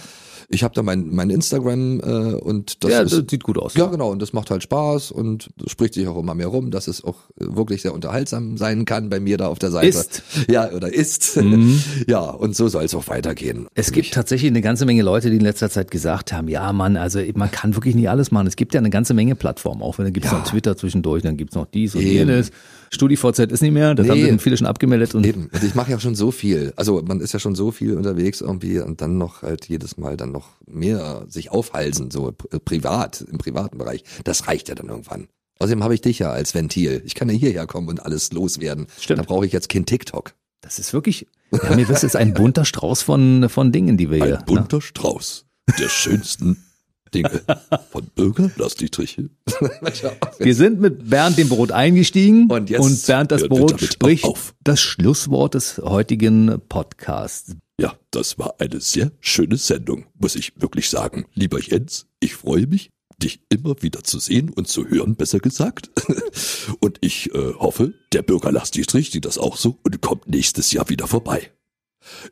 [0.48, 2.04] Ich habe da mein, mein Instagram äh,
[2.36, 3.74] und das ja, ist, das sieht gut aus.
[3.74, 4.10] ja, genau.
[4.12, 7.16] Und das macht halt Spaß und spricht sich auch immer mehr rum, dass es auch
[7.36, 9.88] wirklich sehr unterhaltsam sein kann bei mir da auf der Seite.
[9.88, 10.22] Ist.
[10.48, 11.36] Ja, oder ist.
[12.06, 13.66] Ja, und so soll es auch weitergehen.
[13.74, 16.96] Es gibt tatsächlich eine ganze Menge Leute, die in letzter Zeit gesagt haben, ja Mann,
[16.96, 18.46] also man kann wirklich nicht alles machen.
[18.46, 21.22] Es gibt ja eine ganze Menge Plattformen, auch wenn da gibt es noch Twitter zwischendurch,
[21.22, 22.10] dann gibt es noch dies und Eben.
[22.30, 22.50] jenes.
[22.90, 24.12] StudiVZ ist nicht mehr, das Nee.
[24.12, 25.48] haben sich viele schon abgemeldet und Eben.
[25.52, 26.72] Und ich mache ja schon so viel.
[26.76, 30.16] Also man ist ja schon so viel unterwegs irgendwie und dann noch halt jedes Mal
[30.16, 34.04] dann noch mehr sich aufhalsen, so pri- privat, im privaten Bereich.
[34.24, 35.26] Das reicht ja dann irgendwann.
[35.58, 37.02] Außerdem habe ich dich ja als Ventil.
[37.06, 38.86] Ich kann ja hierher kommen und alles loswerden.
[39.00, 39.20] Stimmt.
[39.20, 40.34] Da brauche ich jetzt kein TikTok.
[40.66, 44.24] Das ist wirklich, ja, mir ist jetzt ein bunter Strauß von, von Dingen, die wir
[44.24, 44.38] hier.
[44.40, 45.46] Ein bunter Strauß
[45.78, 46.64] der schönsten
[47.14, 47.42] Dinge
[47.90, 49.16] von Bürger Lars Dietrich.
[49.16, 49.30] Ne?
[50.40, 54.54] Wir sind mit Bernd dem Brot eingestiegen Und jetzt Bernd das Brot spricht auf.
[54.64, 57.54] das Schlusswort des heutigen Podcasts.
[57.80, 61.26] Ja, das war eine sehr schöne Sendung, muss ich wirklich sagen.
[61.34, 62.90] Lieber Jens, ich freue mich,
[63.22, 65.90] dich immer wieder zu sehen und zu hören, besser gesagt.
[66.80, 70.72] Und ich äh, hoffe, der Bürger Lars Dietrich sieht das auch so und kommt nächstes
[70.72, 71.50] Jahr wieder vorbei.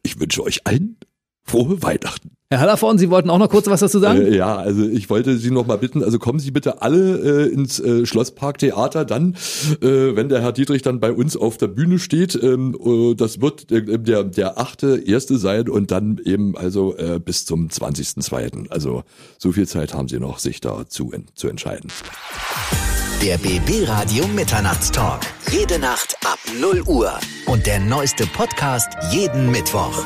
[0.02, 0.98] Ich wünsche euch allen
[1.44, 2.30] frohe Weihnachten.
[2.50, 4.20] Herr Hallervorn, Sie wollten auch noch kurz was dazu sagen?
[4.20, 7.52] Äh, ja, also ich wollte Sie noch mal bitten, also kommen Sie bitte alle äh,
[7.52, 9.34] ins äh, Schlossparktheater dann,
[9.80, 12.38] äh, wenn der Herr Dietrich dann bei uns auf der Bühne steht.
[12.40, 17.18] Ähm, äh, das wird äh, der, der achte erste sein und dann eben also äh,
[17.18, 18.70] bis zum 20.02.
[18.70, 19.02] Also
[19.38, 21.90] so viel Zeit haben Sie noch, sich da zu, en zu entscheiden.
[23.22, 25.22] Der BB Radio Mitternachtstalk.
[25.50, 27.12] Jede Nacht ab 0 Uhr.
[27.46, 30.04] Und der neueste Podcast jeden Mittwoch.